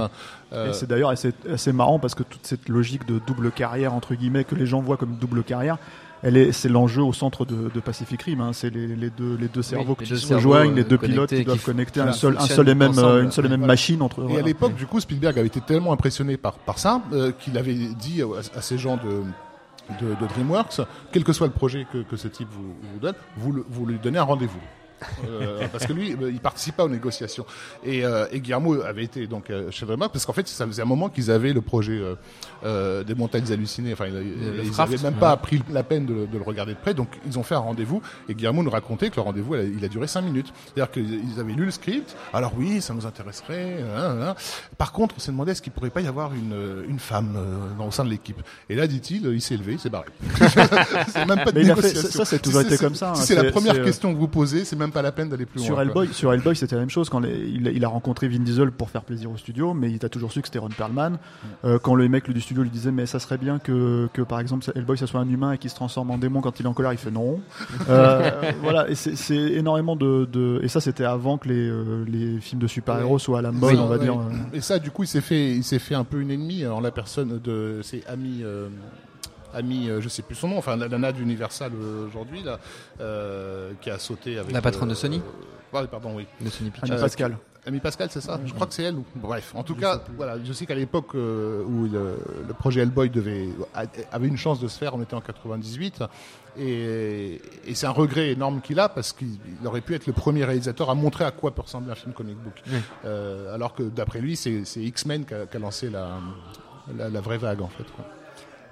Euh, 0.54 0.70
Et 0.72 0.74
c'est 0.74 0.88
d'ailleurs 0.88 1.10
assez, 1.12 1.32
assez 1.52 1.72
marrant 1.72 2.00
parce 2.00 2.16
que 2.16 2.24
toute 2.24 2.46
cette 2.48 2.68
logique 2.70 3.06
de 3.08 3.20
double 3.26 3.52
carrière 3.52 3.94
entre 3.94 4.16
guillemets 4.16 4.44
que 4.46 4.56
les 4.56 4.66
gens 4.66 4.82
voient 4.82 4.98
comme 4.98 5.16
double 5.16 5.44
carrière. 5.44 5.78
Elle 6.22 6.36
est, 6.38 6.52
c'est 6.52 6.68
l'enjeu 6.70 7.02
au 7.02 7.14
centre 7.14 7.46
de, 7.46 7.70
de 7.74 7.80
Pacific 7.80 8.22
Rim. 8.24 8.42
Hein. 8.42 8.52
C'est 8.54 8.70
les, 8.70 8.88
les 8.88 9.10
deux, 9.10 9.38
les 9.40 9.48
deux 9.48 9.62
cerveaux 9.62 9.96
qui 9.96 10.04
deux 10.10 10.16
se 10.18 10.28
cerveaux, 10.28 10.50
rejoignent, 10.50 10.76
les 10.76 10.82
euh, 10.82 10.86
deux 10.86 10.98
pilotes 10.98 11.16
connectés, 11.30 11.38
qui 11.40 11.46
doivent 11.46 11.64
connecter 11.64 12.02
un 12.02 12.12
seul, 12.12 12.36
un 12.38 12.42
seul 12.46 12.68
et 12.70 12.76
même, 12.76 12.90
ensemble. 12.92 13.08
euh, 13.08 13.24
une 13.24 13.32
seule 13.32 13.46
et 13.46 13.50
même 13.50 13.60
Voilà. 13.62 13.72
machine 13.74 14.02
entre. 14.02 14.20
Et 14.24 14.26
voilà. 14.28 14.40
à 14.40 14.42
l'époque, 14.46 14.76
du 14.76 14.86
coup, 14.86 15.00
Spielberg 15.00 15.38
avait 15.38 15.48
été 15.48 15.62
tellement 15.62 15.94
impressionné 15.94 16.36
par, 16.38 16.54
par 16.56 16.78
ça 16.78 17.02
euh, 17.14 17.32
qu'il 17.32 17.58
avait 17.58 17.74
dit 17.74 18.22
à, 18.22 18.58
à 18.58 18.62
ces 18.62 18.78
gens 18.78 18.98
de, 18.98 19.22
de, 20.06 20.10
de 20.16 20.28
DreamWorks, 20.28 20.82
quel 21.12 21.24
que 21.24 21.32
soit 21.34 21.48
le 21.48 21.54
projet 21.54 21.88
que, 21.92 22.00
que 22.04 22.18
ce 22.18 22.28
type 22.28 22.50
vous, 22.52 22.74
vous 22.94 23.00
donne, 23.00 23.16
vous, 23.38 23.52
le- 23.54 23.66
vous 23.70 23.86
lui 23.86 23.98
donnez 24.04 24.18
un 24.20 24.24
rendez-vous. 24.24 24.60
Euh, 25.26 25.68
parce 25.72 25.86
que 25.86 25.94
lui, 25.94 26.14
euh, 26.22 26.32
il 26.32 26.40
participe 26.40 26.76
pas 26.76 26.86
aux 26.86 26.90
négociations. 26.90 27.46
Et, 27.84 28.04
euh, 28.06 28.26
et 28.32 28.40
Guillermo 28.40 28.82
avait 28.82 29.04
été 29.04 29.28
donc 29.28 29.50
euh, 29.50 29.72
chez 29.72 29.86
DreamWorks 29.86 30.12
parce 30.12 30.26
qu'en 30.26 30.34
fait, 30.34 30.48
ça 30.48 30.66
faisait 30.68 30.82
un 30.82 30.86
moment 30.86 31.10
qu'ils 31.10 31.32
avaient 31.32 31.54
le 31.54 31.62
projet 31.62 32.02
euh, 32.64 33.04
des 33.04 33.16
montagnes 33.16 33.52
hallucinées. 33.52 33.94
Enfin, 33.94 34.06
il- 34.08 34.16
ils 34.16 34.58
Lovecraft, 34.58 34.92
n'avaient 34.92 35.04
même 35.04 35.20
pas 35.20 35.36
pris 35.38 35.62
la 35.72 35.84
peine 35.84 36.06
de, 36.06 36.14
le- 36.14 36.28
de 36.28 36.38
le 36.38 36.44
regarder 36.44 36.74
de 36.74 36.80
près. 36.80 36.94
Donc, 36.94 37.10
ils 37.26 37.38
ont 37.40 37.44
fait 37.44 37.56
un 37.56 37.60
rendez-vous. 37.60 38.02
Et 38.28 38.34
Guillermo 38.36 38.64
nous 38.64 38.70
racontait 38.70 39.10
que 39.10 39.16
le 39.16 39.22
rendez-vous, 39.22 39.56
il 39.56 39.84
a, 39.84 39.88
duré 39.88 40.08
cinq 40.08 40.22
minutes. 40.22 40.52
C'est-à-dire 40.76 40.92
qu'ils 40.92 41.40
avaient 41.40 41.54
lu 41.54 41.66
le 41.66 41.72
script. 41.72 42.16
Alors 42.34 42.54
oui, 42.58 42.82
ça 42.82 42.94
nous 42.94 43.06
intéresserait. 43.06 43.78
hein, 43.96 44.18
hein. 44.22 44.36
Par 44.78 44.92
contre, 44.92 45.16
on 45.18 45.20
s'est 45.20 45.32
demandé 45.32 45.52
est-ce 45.52 45.62
qu'il 45.62 45.72
pourrait 45.72 45.90
pas 45.90 46.02
y 46.02 46.08
avoir 46.08 46.34
une, 46.34 46.84
une 46.88 47.00
femme 47.00 47.38
dans, 47.78 47.88
au 47.88 47.92
sein 47.92 48.04
de 48.04 48.10
l'équipe. 48.10 48.42
Et 48.70 48.76
là, 48.76 48.88
dit-il, 48.88 49.26
il 49.26 49.42
s'est 49.42 49.58
levé, 49.58 49.74
il 49.74 49.80
s'est 49.80 49.90
barré. 49.90 50.08
c'est 51.08 51.26
même 51.26 51.44
pas 51.44 51.52
de 51.52 51.60
a 51.60 51.62
fait- 51.62 51.64
négociation. 51.64 52.26
ça, 52.26 52.36
a 52.36 52.40
toujours 52.40 52.62
été 52.62 52.78
c'est- 52.78 52.84
comme 52.84 52.96
ça, 52.96 53.14
Si 53.16 53.22
hein. 53.22 53.26
c'est 53.26 53.36
la 53.36 53.42
C'est- 53.44 53.52
première 53.52 53.76
c'est, 53.76 53.84
question 53.84 54.14
que 54.14 54.18
vous 54.20 54.28
posez, 54.28 54.66
c'est 54.66 54.76
même 54.76 54.89
pas 54.92 55.02
la 55.02 55.12
peine 55.12 55.30
d'aller 55.30 55.46
plus 55.46 55.60
Sur 55.62 55.76
loin. 55.76 55.84
Hellboy, 55.84 56.08
sur 56.14 56.34
Hellboy, 56.34 56.56
c'était 56.56 56.76
la 56.76 56.82
même 56.82 56.90
chose. 56.90 57.10
Quand 57.10 57.20
les- 57.20 57.48
il, 57.50 57.68
a- 57.68 57.72
il 57.72 57.84
a 57.86 57.88
rencontré 57.88 58.28
Vin 58.28 58.40
Diesel 58.40 58.72
pour 58.72 58.90
faire 58.90 59.04
plaisir 59.04 59.32
au 59.32 59.38
studio, 59.38 59.74
mais 59.74 59.92
il 59.92 60.04
a 60.06 60.10
toujours 60.10 60.32
su 60.32 60.42
que 60.42 60.48
c'était 60.48 60.60
Ron 60.60 60.70
Perlman. 60.70 61.18
Euh, 61.66 61.80
quand 61.80 61.96
le 61.96 62.08
mec 62.10 62.30
du 62.30 62.42
studio 62.42 62.64
lui 62.64 62.70
disait, 62.70 62.92
mais 62.92 63.06
ça 63.06 63.20
serait 63.20 63.38
bien 63.38 63.60
que, 63.60 64.08
que 64.14 64.22
par 64.22 64.40
exemple 64.40 64.66
Hellboy 64.76 64.98
ça 64.98 65.08
soit 65.08 65.20
un 65.20 65.30
humain 65.30 65.54
et 65.54 65.58
qu'il 65.58 65.70
se 65.70 65.76
transforme 65.76 66.12
en 66.12 66.18
démon 66.18 66.42
quand 66.42 66.60
il 66.60 66.66
est 66.66 66.70
en 66.70 66.74
colère, 66.74 66.92
il 66.94 66.98
fait 67.00 67.12
non. 67.12 67.40
Euh, 67.90 68.32
voilà, 68.62 68.90
et 68.90 68.96
c'est 68.96 69.36
énormément 69.36 69.96
de, 69.96 70.28
de- 70.32 70.60
et 70.64 70.68
ça 70.68 70.80
c'était 70.82 71.04
avant 71.06 71.38
que 71.38 71.48
les, 71.50 71.70
euh, 71.70 72.04
les 72.08 72.40
films 72.40 72.62
de 72.62 72.68
super-héros 72.68 73.14
Ouais. 73.14 73.20
soient 73.20 73.40
à 73.40 73.42
la 73.42 73.52
mode, 73.52 73.72
Oui, 73.74 73.80
on 73.80 73.88
va 73.88 73.98
ouais. 73.98 74.04
dire. 74.04 74.16
Et 74.54 74.62
ça, 74.62 74.78
du 74.80 74.92
coup, 74.92 75.04
il 75.04 75.08
s'est 75.08 75.22
fait, 75.22 75.56
il 75.56 75.64
s'est 75.64 75.80
fait 75.80 75.96
un 75.96 76.04
peu 76.04 76.20
une 76.22 76.32
ennemie 76.32 76.66
en 76.68 76.80
la 76.82 76.92
personne 76.92 77.40
de 77.44 77.80
ses 77.84 78.04
amis. 78.08 78.44
Ami, 79.54 79.90
euh, 79.90 80.02
je 80.02 80.10
sais 80.10 80.22
plus 80.22 80.36
son 80.36 80.48
nom, 80.50 80.58
enfin 80.58 80.76
la 80.76 80.88
nana 80.88 81.12
d'Universal 81.12 81.72
euh, 81.74 82.08
aujourd'hui 82.08 82.44
là, 82.44 82.60
euh, 83.02 83.72
qui 83.82 83.90
a 83.90 83.98
sauté 84.00 84.38
avec 84.38 84.52
La 84.52 84.62
patronne 84.62 84.90
euh, 84.90 84.94
de 84.94 84.98
Sony 84.98 85.22
euh, 85.74 85.86
pardon, 85.88 86.16
oui. 86.16 86.26
de 86.42 86.50
Sony 86.50 86.70
Pictures. 86.72 86.96
Euh, 86.96 87.00
Pascal. 87.02 87.38
Ami 87.66 87.80
Pascal, 87.80 88.10
c'est 88.10 88.22
ça 88.22 88.40
Je 88.46 88.54
crois 88.54 88.66
que 88.68 88.74
c'est 88.74 88.84
elle. 88.84 88.96
Ou... 88.96 89.06
Bref, 89.16 89.52
en 89.54 89.64
tout 89.64 89.76
cas, 89.76 90.02
voilà, 90.16 90.38
je 90.44 90.54
sais 90.54 90.66
qu'à 90.66 90.76
l'époque 90.76 91.14
euh, 91.14 91.62
où 91.64 91.84
le, 91.88 92.18
le 92.48 92.54
projet 92.54 92.82
Hellboy 92.82 93.10
devait, 93.10 93.50
avait 94.12 94.28
une 94.28 94.38
chance 94.38 94.60
de 94.60 94.68
se 94.68 94.78
faire, 94.78 94.96
on 94.96 95.02
était 95.02 95.14
en 95.14 95.22
98, 95.22 96.04
et, 96.58 97.42
et 97.68 97.76
c'est 97.76 97.86
un 97.86 97.92
regret 97.92 98.30
énorme 98.32 98.62
qu'il 98.62 98.80
a 98.80 98.90
parce 98.90 99.14
qu'il 99.14 99.38
il 99.62 99.68
aurait 99.68 99.82
pu 99.82 99.94
être 99.94 100.08
le 100.08 100.14
premier 100.14 100.46
réalisateur 100.46 100.90
à 100.90 100.96
montrer 100.96 101.26
à 101.26 101.32
quoi 101.32 101.54
peut 101.54 101.62
ressembler 101.62 101.92
un 101.92 101.96
film 101.96 102.14
comic 102.14 102.38
book. 102.38 102.62
Oui. 102.68 102.78
Euh, 103.06 103.54
alors 103.54 103.76
que 103.76 103.84
d'après 103.84 104.20
lui, 104.22 104.36
c'est 104.36 104.64
X-Men 104.78 105.26
qui 105.26 105.34
a, 105.34 105.60
lancé 105.60 105.90
la, 105.90 106.18
la, 106.98 107.10
la 107.10 107.22
vraie 107.22 107.38
vague 107.38 107.62
en 107.62 107.68
fait. 107.70 107.86
quoi. 107.96 108.06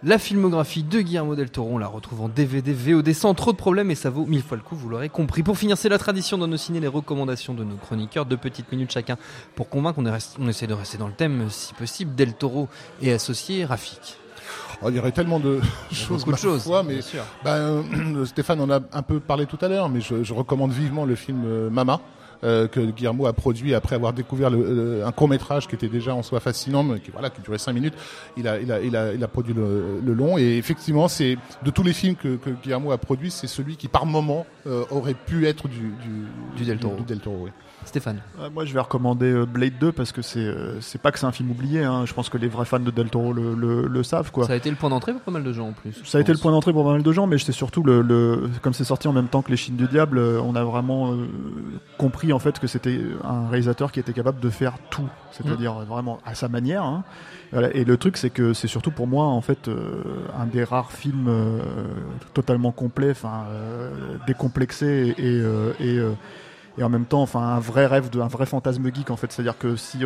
La 0.03 0.19
filmographie 0.19 0.83
de 0.83 1.01
Guillermo 1.01 1.35
del 1.35 1.49
Toro, 1.49 1.69
on 1.73 1.77
la 1.79 1.87
retrouve 1.87 2.21
en 2.21 2.29
DVD, 2.29 2.71
VOD 2.71 3.13
sans 3.13 3.33
trop 3.33 3.51
de 3.51 3.57
problèmes 3.57 3.89
et 3.89 3.95
ça 3.95 4.11
vaut 4.11 4.27
mille 4.27 4.43
fois 4.43 4.55
le 4.55 4.61
coup, 4.61 4.75
vous 4.75 4.89
l'aurez 4.89 5.09
compris. 5.09 5.41
Pour 5.41 5.57
finir, 5.57 5.75
c'est 5.75 5.89
la 5.89 5.97
tradition 5.97 6.37
dans 6.37 6.45
nos 6.47 6.55
ciné, 6.57 6.79
les 6.79 6.87
recommandations 6.87 7.55
de 7.55 7.63
nos 7.63 7.77
chroniqueurs, 7.77 8.27
deux 8.27 8.37
petites 8.37 8.71
minutes 8.71 8.91
chacun 8.91 9.17
pour 9.55 9.69
convaincre. 9.69 9.97
On, 9.99 10.05
est 10.05 10.37
on 10.39 10.47
essaie 10.47 10.67
de 10.67 10.75
rester 10.75 10.99
dans 10.99 11.07
le 11.07 11.13
thème 11.13 11.47
si 11.49 11.73
possible. 11.73 12.13
Del 12.13 12.33
Toro 12.33 12.67
et 13.01 13.11
associé 13.11 13.65
Rafik. 13.65 14.17
Oh, 14.83 14.89
il 14.89 14.95
y 14.97 14.99
aurait 14.99 15.11
tellement 15.11 15.39
de 15.39 15.59
choses, 15.91 16.19
Beaucoup 16.19 16.33
de 16.33 16.37
choses. 16.37 16.63
foi, 16.63 16.83
mais 16.83 16.93
bien 16.93 17.01
sûr. 17.01 17.23
Ben, 17.43 17.55
euh, 17.55 18.25
Stéphane 18.25 18.61
en 18.61 18.69
a 18.69 18.79
un 18.93 19.01
peu 19.01 19.19
parlé 19.19 19.47
tout 19.47 19.57
à 19.61 19.67
l'heure, 19.67 19.89
mais 19.89 20.01
je, 20.01 20.23
je 20.23 20.33
recommande 20.35 20.71
vivement 20.71 21.05
le 21.05 21.15
film 21.15 21.41
euh, 21.43 21.71
Mama. 21.71 21.99
Euh, 22.43 22.67
que 22.67 22.79
Guillermo 22.79 23.25
a 23.25 23.33
produit 23.33 23.73
après 23.73 23.95
avoir 23.95 24.13
découvert 24.13 24.49
le- 24.49 24.63
euh, 25.01 25.05
un 25.07 25.11
court 25.11 25.27
métrage 25.27 25.67
qui 25.67 25.75
était 25.75 25.87
déjà 25.87 26.13
en 26.13 26.23
soi 26.23 26.39
fascinant, 26.39 26.83
mais 26.83 26.99
qui 26.99 27.11
voilà 27.11 27.29
qui 27.29 27.41
durait 27.41 27.57
cinq 27.57 27.73
minutes. 27.73 27.93
Il 28.37 28.47
a 28.47 28.59
il 28.59 28.71
a 28.71 28.79
il 28.81 28.95
a, 28.95 29.13
il 29.13 29.23
a 29.23 29.27
produit 29.27 29.53
le, 29.53 29.99
le 30.05 30.13
long 30.13 30.37
et 30.37 30.57
effectivement 30.57 31.07
c'est 31.07 31.37
de 31.63 31.71
tous 31.71 31.83
les 31.83 31.93
films 31.93 32.15
que, 32.15 32.35
que 32.35 32.49
Guillermo 32.49 32.91
a 32.91 32.97
produit, 32.97 33.31
c'est 33.31 33.47
celui 33.47 33.75
qui 33.75 33.87
par 33.87 34.05
moment 34.05 34.45
euh, 34.67 34.83
aurait 34.91 35.13
pu 35.15 35.47
être 35.47 35.67
du 35.67 35.79
du, 36.03 36.27
Du 36.55 36.63
Del 36.65 36.79
Toro. 36.79 36.95
Du, 36.95 37.03
Del 37.03 37.19
Toro, 37.19 37.39
oui. 37.43 37.51
Stéphane. 37.87 38.19
Moi, 38.53 38.65
je 38.65 38.73
vais 38.73 38.79
recommander 38.79 39.31
euh, 39.31 39.45
Blade 39.45 39.73
2 39.79 39.91
parce 39.91 40.11
que 40.11 40.21
c'est 40.21 40.39
euh, 40.39 40.79
c'est 40.81 41.01
pas 41.01 41.11
que 41.11 41.19
c'est 41.19 41.25
un 41.25 41.31
film 41.31 41.49
oublié. 41.51 41.83
Hein. 41.83 42.05
Je 42.05 42.13
pense 42.13 42.29
que 42.29 42.37
les 42.37 42.47
vrais 42.47 42.65
fans 42.65 42.79
de 42.79 42.91
Del 42.91 43.09
Toro 43.09 43.33
le, 43.33 43.53
le, 43.55 43.87
le 43.87 44.03
savent. 44.03 44.31
Quoi. 44.31 44.45
Ça 44.45 44.53
a 44.53 44.55
été 44.55 44.69
le 44.69 44.75
point 44.75 44.89
d'entrée 44.89 45.13
pour 45.13 45.21
pas 45.21 45.31
mal 45.31 45.43
de 45.43 45.51
gens 45.53 45.69
en 45.69 45.73
plus. 45.73 45.93
Ça 46.05 46.17
a 46.17 46.21
été 46.21 46.31
le 46.31 46.37
point 46.37 46.51
d'entrée 46.51 46.73
pour 46.73 46.83
pas 46.83 46.91
mal 46.91 47.03
de 47.03 47.11
gens, 47.11 47.27
mais 47.27 47.37
c'est 47.37 47.51
surtout 47.51 47.83
le, 47.83 48.01
le 48.01 48.49
comme 48.61 48.73
c'est 48.73 48.83
sorti 48.83 49.07
en 49.07 49.13
même 49.13 49.27
temps 49.27 49.41
que 49.41 49.51
Les 49.51 49.57
Chines 49.57 49.75
du 49.77 49.87
Diable, 49.87 50.17
euh, 50.19 50.39
on 50.41 50.55
a 50.55 50.63
vraiment 50.63 51.13
euh, 51.13 51.27
compris 51.97 52.33
en 52.33 52.39
fait 52.39 52.59
que 52.59 52.67
c'était 52.67 52.99
un 53.23 53.47
réalisateur 53.49 53.91
qui 53.91 53.99
était 53.99 54.13
capable 54.13 54.39
de 54.39 54.49
faire 54.49 54.73
tout, 54.89 55.07
c'est-à-dire 55.31 55.73
vraiment 55.73 56.19
à 56.25 56.35
sa 56.35 56.47
manière. 56.49 56.83
hein. 56.83 57.03
Et 57.73 57.85
le 57.85 57.95
truc, 57.97 58.17
c'est 58.17 58.29
que 58.29 58.53
c'est 58.53 58.67
surtout 58.67 58.91
pour 58.91 59.07
moi 59.07 59.25
en 59.25 59.39
fait 59.41 59.67
euh, 59.69 60.03
un 60.37 60.45
des 60.45 60.63
rares 60.65 60.91
films 60.91 61.27
euh, 61.29 61.59
totalement 62.33 62.71
complets, 62.73 63.11
enfin 63.11 63.45
décomplexé 64.27 65.15
et 65.17 65.37
et, 65.79 65.99
et 66.77 66.83
en 66.83 66.89
même 66.89 67.05
temps, 67.05 67.21
enfin, 67.21 67.39
un 67.41 67.59
vrai 67.59 67.85
rêve, 67.87 68.09
de, 68.09 68.19
un 68.21 68.27
vrai 68.27 68.45
fantasme 68.45 68.85
geek 68.93 69.09
en 69.09 69.17
fait. 69.17 69.31
C'est-à-dire 69.31 69.57
que 69.57 69.75
si 69.75 69.99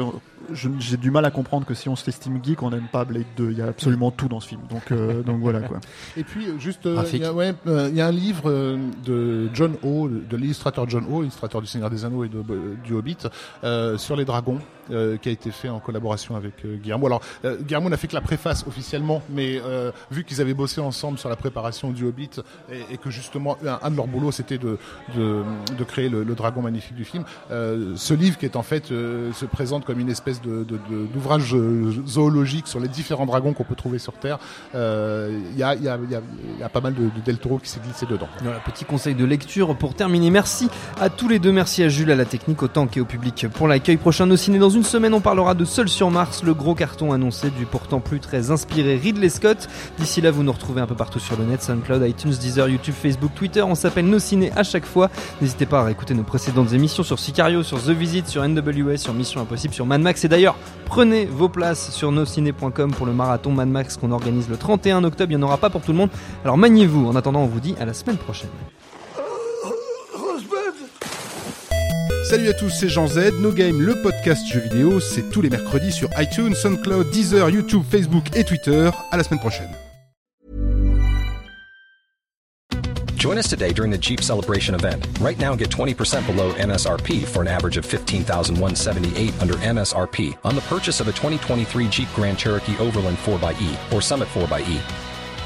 j'ai 0.53 0.97
du 0.97 1.11
mal 1.11 1.25
à 1.25 1.31
comprendre 1.31 1.65
que 1.65 1.73
si 1.73 1.89
on 1.89 1.95
s'estime 1.95 2.39
geek, 2.43 2.63
on 2.63 2.69
n'aime 2.71 2.87
pas 2.91 3.05
Blade 3.05 3.25
2. 3.37 3.51
Il 3.51 3.57
y 3.57 3.61
a 3.61 3.67
absolument 3.67 4.11
tout 4.11 4.27
dans 4.27 4.39
ce 4.39 4.47
film. 4.47 4.61
Donc, 4.69 4.91
euh, 4.91 5.21
donc 5.23 5.39
voilà 5.41 5.61
quoi. 5.61 5.79
Et 6.17 6.23
puis 6.23 6.45
juste, 6.59 6.85
euh, 6.85 6.95
Rafik. 6.95 7.13
il 7.21 7.21
y, 7.21 7.25
a- 7.25 7.33
ouais, 7.33 7.53
euh, 7.67 7.87
il 7.91 7.95
y 7.95 8.01
a 8.01 8.07
un 8.07 8.11
livre 8.11 8.49
de 9.05 9.49
John 9.53 9.75
O, 9.83 10.07
de 10.09 10.37
l'illustrateur 10.37 10.87
John 10.89 11.05
O, 11.11 11.21
illustrateur 11.23 11.61
du 11.61 11.67
Seigneur 11.67 11.89
des 11.89 12.05
Anneaux 12.05 12.23
et 12.23 12.29
de, 12.29 12.37
euh, 12.37 12.75
du 12.83 12.93
Hobbit, 12.93 13.17
euh, 13.63 13.97
sur 13.97 14.15
les 14.15 14.25
dragons, 14.25 14.59
euh, 14.89 15.17
qui 15.17 15.29
a 15.29 15.31
été 15.31 15.51
fait 15.51 15.69
en 15.69 15.79
collaboration 15.79 16.35
avec 16.35 16.53
euh, 16.65 16.77
Guillermo. 16.77 17.05
Alors 17.07 17.21
euh, 17.45 17.57
Guillermo 17.61 17.89
n'a 17.89 17.97
fait 17.97 18.07
que 18.07 18.15
la 18.15 18.21
préface 18.21 18.65
officiellement, 18.67 19.21
mais 19.29 19.61
euh, 19.63 19.91
vu 20.11 20.23
qu'ils 20.23 20.41
avaient 20.41 20.53
bossé 20.53 20.81
ensemble 20.81 21.17
sur 21.19 21.29
la 21.29 21.35
préparation 21.35 21.91
du 21.91 22.05
Hobbit 22.05 22.29
et, 22.91 22.97
que 22.97 23.09
justement 23.09 23.57
un, 23.81 23.91
de 23.91 23.95
leurs 23.95 24.07
boulots 24.07 24.31
c'était 24.31 24.57
de, 24.57 24.77
de, 25.15 25.43
de 25.77 25.83
créer 25.83 26.09
le, 26.09 26.23
dragon 26.35 26.61
magnifique 26.61 26.95
du 26.95 27.03
film, 27.05 27.23
euh, 27.51 27.93
ce 27.95 28.13
livre 28.13 28.37
qui 28.37 28.45
est 28.45 28.55
en 28.55 28.63
fait 28.63 28.85
se 28.87 29.45
présente 29.45 29.85
comme 29.85 29.99
une 29.99 30.09
espèce 30.09 30.41
de 30.41 30.63
de- 30.63 30.79
de- 30.89 31.05
d'ouvrage 31.13 31.55
zoologique 32.07 32.67
sur 32.67 32.79
les 32.79 32.87
différents 32.87 33.25
dragons 33.25 33.53
qu'on 33.53 33.63
peut 33.63 33.75
trouver 33.75 33.99
sur 33.99 34.13
Terre. 34.13 34.39
Il 34.73 35.57
y, 35.57 35.63
a, 35.63 35.75
y, 35.75 35.87
a, 35.87 35.97
y, 35.97 36.59
y 36.59 36.63
a 36.63 36.69
pas 36.69 36.81
mal 36.81 36.93
de, 36.93 37.03
de 37.03 37.21
Del 37.25 37.37
Toro 37.37 37.57
qui 37.59 37.69
s'est 37.69 37.79
glissé 37.83 38.05
dedans. 38.05 38.27
Voilà, 38.41 38.59
petit 38.59 38.85
conseil 38.85 39.15
de 39.15 39.25
lecture 39.25 39.75
pour 39.75 39.93
terminer. 39.93 40.29
Merci 40.29 40.69
à 40.99 41.09
tous 41.09 41.27
les 41.27 41.39
deux. 41.39 41.51
Merci 41.51 41.83
à 41.83 41.89
Jules, 41.89 42.11
à 42.11 42.15
la 42.15 42.25
technique, 42.25 42.61
autant 42.63 42.87
qu'au 42.87 43.05
public 43.05 43.47
pour 43.53 43.67
l'accueil. 43.67 43.97
Prochain 43.97 44.25
Nos 44.25 44.37
Ciné 44.37 44.59
dans 44.59 44.69
une 44.69 44.80
semaine, 44.85 45.13
on 45.13 45.21
parlera 45.21 45.53
de 45.53 45.65
Seul 45.65 45.89
sur 45.89 46.11
Mars, 46.11 46.43
le 46.43 46.53
gros 46.53 46.75
carton 46.75 47.13
annoncé 47.13 47.49
du 47.49 47.65
pourtant 47.65 47.99
plus 47.99 48.19
très 48.19 48.51
inspiré 48.51 48.95
Ridley 48.95 49.29
Scott. 49.29 49.67
D'ici 49.97 50.21
là, 50.21 50.31
vous 50.31 50.43
nous 50.43 50.51
retrouvez 50.51 50.81
un 50.81 50.87
peu 50.87 50.95
partout 50.95 51.19
sur 51.19 51.37
le 51.37 51.45
net, 51.45 51.61
SoundCloud, 51.61 52.07
iTunes, 52.07 52.31
Deezer, 52.31 52.69
YouTube, 52.69 52.93
Facebook, 52.93 53.31
Twitter. 53.35 53.61
On 53.61 53.75
s'appelle 53.75 54.05
Nos 54.05 54.19
Ciné 54.19 54.51
à 54.55 54.63
chaque 54.63 54.85
fois. 54.85 55.09
N'hésitez 55.41 55.65
pas 55.65 55.79
à 55.79 55.83
réécouter 55.83 56.13
nos 56.13 56.23
précédentes 56.23 56.73
émissions 56.73 57.03
sur 57.03 57.19
Sicario, 57.19 57.63
sur 57.63 57.81
The 57.81 57.89
Visit, 57.89 58.27
sur 58.27 58.47
NWS, 58.47 58.97
sur 58.97 59.13
Mission 59.13 59.41
Impossible, 59.41 59.73
sur 59.73 59.85
Mad 59.85 60.01
Max. 60.01 60.23
Et 60.23 60.27
d'ailleurs, 60.27 60.55
prenez 60.85 61.25
vos 61.25 61.49
places 61.49 61.91
sur 61.91 62.11
nosciné.com 62.11 62.93
pour 62.93 63.05
le 63.05 63.13
marathon 63.13 63.51
Mad 63.51 63.69
Max 63.69 63.97
qu'on 63.97 64.11
organise 64.11 64.49
le 64.49 64.57
31 64.57 65.03
octobre. 65.03 65.31
Il 65.31 65.37
n'y 65.37 65.43
en 65.43 65.47
aura 65.47 65.57
pas 65.57 65.69
pour 65.69 65.81
tout 65.81 65.91
le 65.91 65.97
monde. 65.97 66.09
Alors 66.43 66.57
maniez-vous. 66.57 67.07
En 67.07 67.15
attendant, 67.15 67.41
on 67.41 67.47
vous 67.47 67.59
dit 67.59 67.75
à 67.79 67.85
la 67.85 67.93
semaine 67.93 68.17
prochaine. 68.17 68.49
Salut 72.31 72.47
à 72.47 72.53
tous, 72.53 72.69
c'est 72.69 72.87
Jean 72.87 73.07
Z. 73.07 73.41
No 73.41 73.51
Game, 73.51 73.81
le 73.81 73.93
podcast 74.01 74.47
jeux 74.47 74.61
vidéo, 74.61 75.01
c'est 75.01 75.29
tous 75.31 75.41
les 75.41 75.49
mercredis 75.49 75.91
sur 75.91 76.07
iTunes, 76.17 76.55
SoundCloud, 76.55 77.09
Deezer, 77.09 77.49
YouTube, 77.49 77.83
Facebook 77.91 78.23
et 78.37 78.45
Twitter. 78.45 78.89
À 79.11 79.17
la 79.17 79.23
semaine 79.25 79.41
prochaine. 79.41 79.67
Join 83.17 83.37
us 83.37 83.49
today 83.49 83.73
during 83.73 83.91
the 83.91 84.01
Jeep 84.01 84.21
Celebration 84.21 84.73
event. 84.73 85.05
Right 85.19 85.37
now, 85.37 85.57
get 85.57 85.69
20% 85.71 86.25
below 86.25 86.53
MSRP 86.53 87.25
for 87.25 87.41
an 87.41 87.49
average 87.49 87.75
of 87.75 87.85
15178 87.85 89.33
under 89.41 89.55
MSRP 89.55 90.37
on 90.45 90.55
the 90.55 90.61
purchase 90.69 91.01
of 91.01 91.09
a 91.09 91.11
2023 91.11 91.89
Jeep 91.89 92.07
Grand 92.15 92.37
Cherokee 92.37 92.77
Overland 92.79 93.17
4xE 93.17 93.91
or 93.91 94.01
Summit 94.01 94.29
4xE. 94.29 95.10